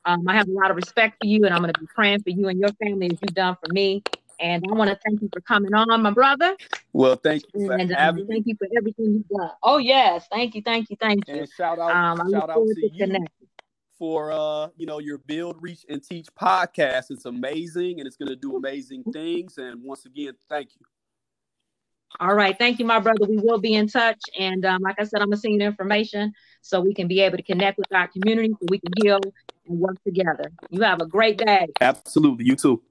um, 0.04 0.26
I 0.28 0.34
have 0.34 0.48
a 0.48 0.52
lot 0.52 0.70
of 0.70 0.76
respect 0.76 1.16
for 1.20 1.26
you, 1.26 1.44
and 1.44 1.54
I'm 1.54 1.60
going 1.62 1.72
to 1.72 1.80
be 1.80 1.86
praying 1.94 2.22
for 2.22 2.30
you 2.30 2.48
and 2.48 2.58
your 2.58 2.70
family 2.82 3.06
as 3.06 3.18
you've 3.20 3.34
done 3.34 3.56
for 3.64 3.72
me. 3.72 4.02
And 4.40 4.64
I 4.68 4.74
want 4.74 4.90
to 4.90 4.98
thank 5.04 5.22
you 5.22 5.28
for 5.32 5.40
coming 5.40 5.72
on, 5.72 6.02
my 6.02 6.10
brother. 6.10 6.56
Well, 6.92 7.14
thank 7.14 7.44
you 7.54 7.66
for 7.66 7.74
And 7.74 7.92
um, 7.92 8.26
thank 8.28 8.46
you 8.46 8.56
for 8.58 8.66
everything 8.76 9.12
you've 9.14 9.28
done. 9.28 9.50
Oh, 9.62 9.78
yes. 9.78 10.26
Thank 10.32 10.56
you, 10.56 10.62
thank 10.62 10.90
you, 10.90 10.96
thank 11.00 11.28
you. 11.28 11.34
And 11.34 11.48
shout 11.56 11.78
out, 11.78 11.94
Um, 11.94 12.30
shout 12.30 12.50
out 12.50 12.54
to 12.56 12.74
to 12.74 12.90
you 12.92 12.98
connecting. 12.98 13.48
for 13.96 14.32
uh, 14.32 14.68
you 14.76 14.86
know, 14.86 14.98
your 14.98 15.18
Build, 15.18 15.58
Reach, 15.60 15.84
and 15.88 16.02
Teach 16.02 16.26
podcast. 16.40 17.10
It's 17.10 17.24
amazing 17.24 18.00
and 18.00 18.06
it's 18.06 18.16
gonna 18.16 18.34
do 18.34 18.56
amazing 18.56 19.04
things. 19.12 19.58
And 19.58 19.80
once 19.80 20.06
again, 20.06 20.34
thank 20.48 20.70
you. 20.74 20.86
All 22.20 22.34
right. 22.34 22.56
Thank 22.58 22.78
you, 22.78 22.84
my 22.84 23.00
brother. 23.00 23.26
We 23.28 23.38
will 23.38 23.58
be 23.58 23.74
in 23.74 23.88
touch. 23.88 24.20
And 24.38 24.64
um, 24.64 24.82
like 24.82 24.96
I 24.98 25.04
said, 25.04 25.20
I'm 25.20 25.28
going 25.28 25.36
to 25.36 25.40
send 25.40 25.54
you 25.54 25.66
information 25.66 26.32
so 26.60 26.80
we 26.80 26.94
can 26.94 27.08
be 27.08 27.20
able 27.20 27.36
to 27.36 27.42
connect 27.42 27.78
with 27.78 27.92
our 27.92 28.08
community 28.08 28.50
so 28.50 28.66
we 28.68 28.78
can 28.78 28.92
heal 29.02 29.20
and 29.66 29.80
work 29.80 30.02
together. 30.04 30.52
You 30.70 30.82
have 30.82 31.00
a 31.00 31.06
great 31.06 31.38
day. 31.38 31.68
Absolutely. 31.80 32.44
You 32.44 32.56
too. 32.56 32.82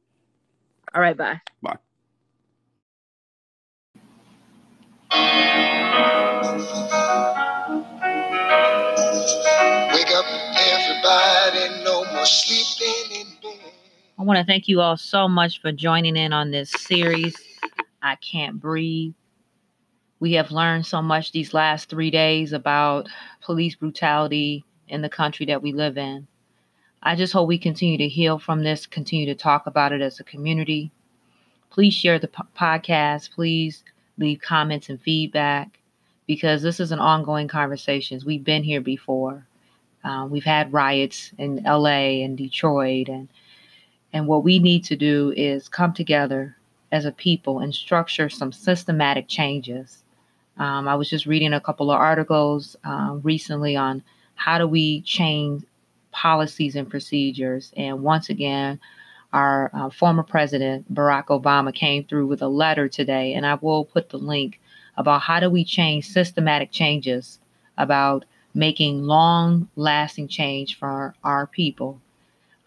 All 0.94 1.02
right. 1.02 1.16
Bye. 1.16 1.42
Bye. 1.62 1.78
Wake 9.94 10.12
up, 10.16 10.26
everybody, 10.58 11.84
no 11.84 12.06
more 12.12 12.26
sleeping 12.26 13.22
in 13.22 13.28
bed. 13.42 13.72
I 14.20 14.24
want 14.24 14.40
to 14.40 14.46
thank 14.46 14.68
you 14.68 14.82
all 14.82 14.98
so 14.98 15.28
much 15.28 15.62
for 15.62 15.72
joining 15.72 16.18
in 16.18 16.34
on 16.34 16.52
this 16.52 16.72
series. 16.72 17.36
I 18.02 18.16
can't 18.16 18.60
breathe. 18.60 19.14
We 20.20 20.34
have 20.34 20.52
learned 20.52 20.86
so 20.86 21.02
much 21.02 21.32
these 21.32 21.54
last 21.54 21.90
three 21.90 22.12
days 22.12 22.54
about 22.54 23.08
police 23.42 23.76
brutality 23.76 24.64
in 24.88 25.02
the 25.02 25.10
country 25.10 25.46
that 25.48 25.62
we 25.62 25.72
live 25.72 25.98
in. 25.98 26.28
I 27.04 27.16
just 27.16 27.34
hope 27.34 27.48
we 27.48 27.58
continue 27.58 27.98
to 27.98 28.08
heal 28.08 28.38
from 28.38 28.62
this, 28.62 28.86
continue 28.86 29.26
to 29.26 29.36
talk 29.36 29.66
about 29.66 29.92
it 29.92 30.02
as 30.02 30.20
a 30.20 30.24
community. 30.24 30.92
Please 31.72 31.94
share 31.94 32.20
the 32.20 32.28
po- 32.28 32.44
podcast. 32.56 33.32
Please 33.32 33.84
leave 34.18 34.42
comments 34.42 34.90
and 34.90 35.02
feedback 35.02 35.80
because 36.28 36.62
this 36.62 36.80
is 36.80 36.92
an 36.92 37.00
ongoing 37.00 37.48
conversation. 37.48 38.22
We've 38.26 38.44
been 38.44 38.64
here 38.64 38.82
before. 38.82 39.48
Uh, 40.04 40.28
we've 40.30 40.44
had 40.44 40.74
riots 40.74 41.32
in 41.38 41.64
LA 41.64 42.24
and 42.24 42.38
Detroit 42.38 43.08
and 43.10 43.28
and 44.14 44.28
what 44.28 44.44
we 44.44 44.60
need 44.60 44.84
to 44.86 44.98
do 44.98 45.34
is 45.38 45.70
come 45.70 45.94
together 45.94 46.58
as 46.92 47.06
a 47.06 47.12
people 47.12 47.60
and 47.60 47.74
structure 47.74 48.30
some 48.30 48.52
systematic 48.52 49.28
changes. 49.28 50.04
Um, 50.58 50.88
I 50.88 50.96
was 50.96 51.10
just 51.10 51.26
reading 51.26 51.54
a 51.54 51.62
couple 51.62 51.92
of 51.92 52.00
articles 52.00 52.76
uh, 52.84 53.18
recently 53.24 53.76
on 53.76 54.04
how 54.36 54.58
do 54.58 54.68
we 54.68 55.02
change 55.02 55.64
policies 56.12 56.76
and 56.76 56.90
procedures. 56.90 57.72
And 57.78 58.04
once 58.04 58.30
again, 58.30 58.80
our 59.34 59.72
uh, 59.74 59.90
former 59.90 60.24
president, 60.24 60.94
Barack 60.94 61.28
Obama, 61.28 61.74
came 61.74 62.04
through 62.04 62.28
with 62.28 62.42
a 62.42 62.48
letter 62.48 62.90
today, 62.90 63.34
and 63.34 63.46
I 63.46 63.56
will 63.56 63.86
put 63.86 64.10
the 64.10 64.18
link 64.18 64.60
about 64.98 65.22
how 65.22 65.40
do 65.40 65.50
we 65.50 65.64
change 65.64 66.10
systematic 66.10 66.72
changes 66.72 67.40
about 67.78 68.26
making 68.54 69.04
long 69.04 69.70
lasting 69.78 70.28
change 70.28 70.78
for 70.78 71.16
our 71.24 71.48
people 71.48 72.02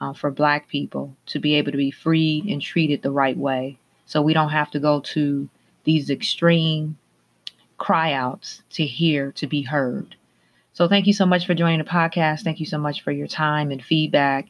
uh, 0.00 0.12
for 0.14 0.30
Black 0.30 0.68
people 0.68 1.14
to 1.26 1.38
be 1.38 1.54
able 1.54 1.70
to 1.70 1.78
be 1.78 1.90
freed 1.90 2.46
and 2.46 2.62
treated 2.62 3.02
the 3.02 3.10
right 3.10 3.36
way. 3.36 3.78
So 4.06 4.22
we 4.22 4.34
don't 4.34 4.50
have 4.50 4.70
to 4.72 4.80
go 4.80 5.00
to 5.00 5.48
these 5.84 6.10
extreme 6.10 6.96
cryouts 7.78 8.62
to 8.70 8.84
hear, 8.84 9.32
to 9.32 9.46
be 9.46 9.62
heard. 9.62 10.16
So 10.72 10.88
thank 10.88 11.06
you 11.06 11.12
so 11.12 11.26
much 11.26 11.46
for 11.46 11.54
joining 11.54 11.78
the 11.78 11.84
podcast. 11.84 12.42
Thank 12.42 12.60
you 12.60 12.66
so 12.66 12.78
much 12.78 13.02
for 13.02 13.12
your 13.12 13.26
time 13.26 13.70
and 13.70 13.82
feedback. 13.82 14.48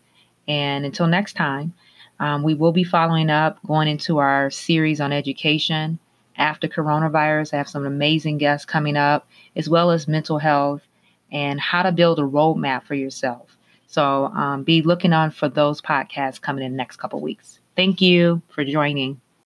And 0.48 0.84
until 0.84 1.06
next 1.06 1.34
time, 1.34 1.74
um, 2.20 2.42
we 2.42 2.54
will 2.54 2.72
be 2.72 2.84
following 2.84 3.30
up, 3.30 3.58
going 3.66 3.88
into 3.88 4.18
our 4.18 4.50
series 4.50 5.00
on 5.00 5.12
education 5.12 5.98
after 6.36 6.68
coronavirus. 6.68 7.54
I 7.54 7.58
have 7.58 7.68
some 7.68 7.86
amazing 7.86 8.38
guests 8.38 8.64
coming 8.64 8.96
up, 8.96 9.28
as 9.56 9.68
well 9.68 9.90
as 9.90 10.08
mental 10.08 10.38
health 10.38 10.82
and 11.32 11.60
how 11.60 11.82
to 11.82 11.92
build 11.92 12.18
a 12.18 12.22
roadmap 12.22 12.84
for 12.84 12.94
yourself. 12.94 13.56
So 13.86 14.26
um, 14.26 14.62
be 14.62 14.82
looking 14.82 15.12
on 15.12 15.30
for 15.30 15.48
those 15.48 15.80
podcasts 15.80 16.40
coming 16.40 16.64
in 16.64 16.72
the 16.72 16.76
next 16.76 16.96
couple 16.96 17.20
weeks. 17.20 17.60
Thank 17.76 18.00
you 18.00 18.40
for 18.48 18.64
joining. 18.64 19.20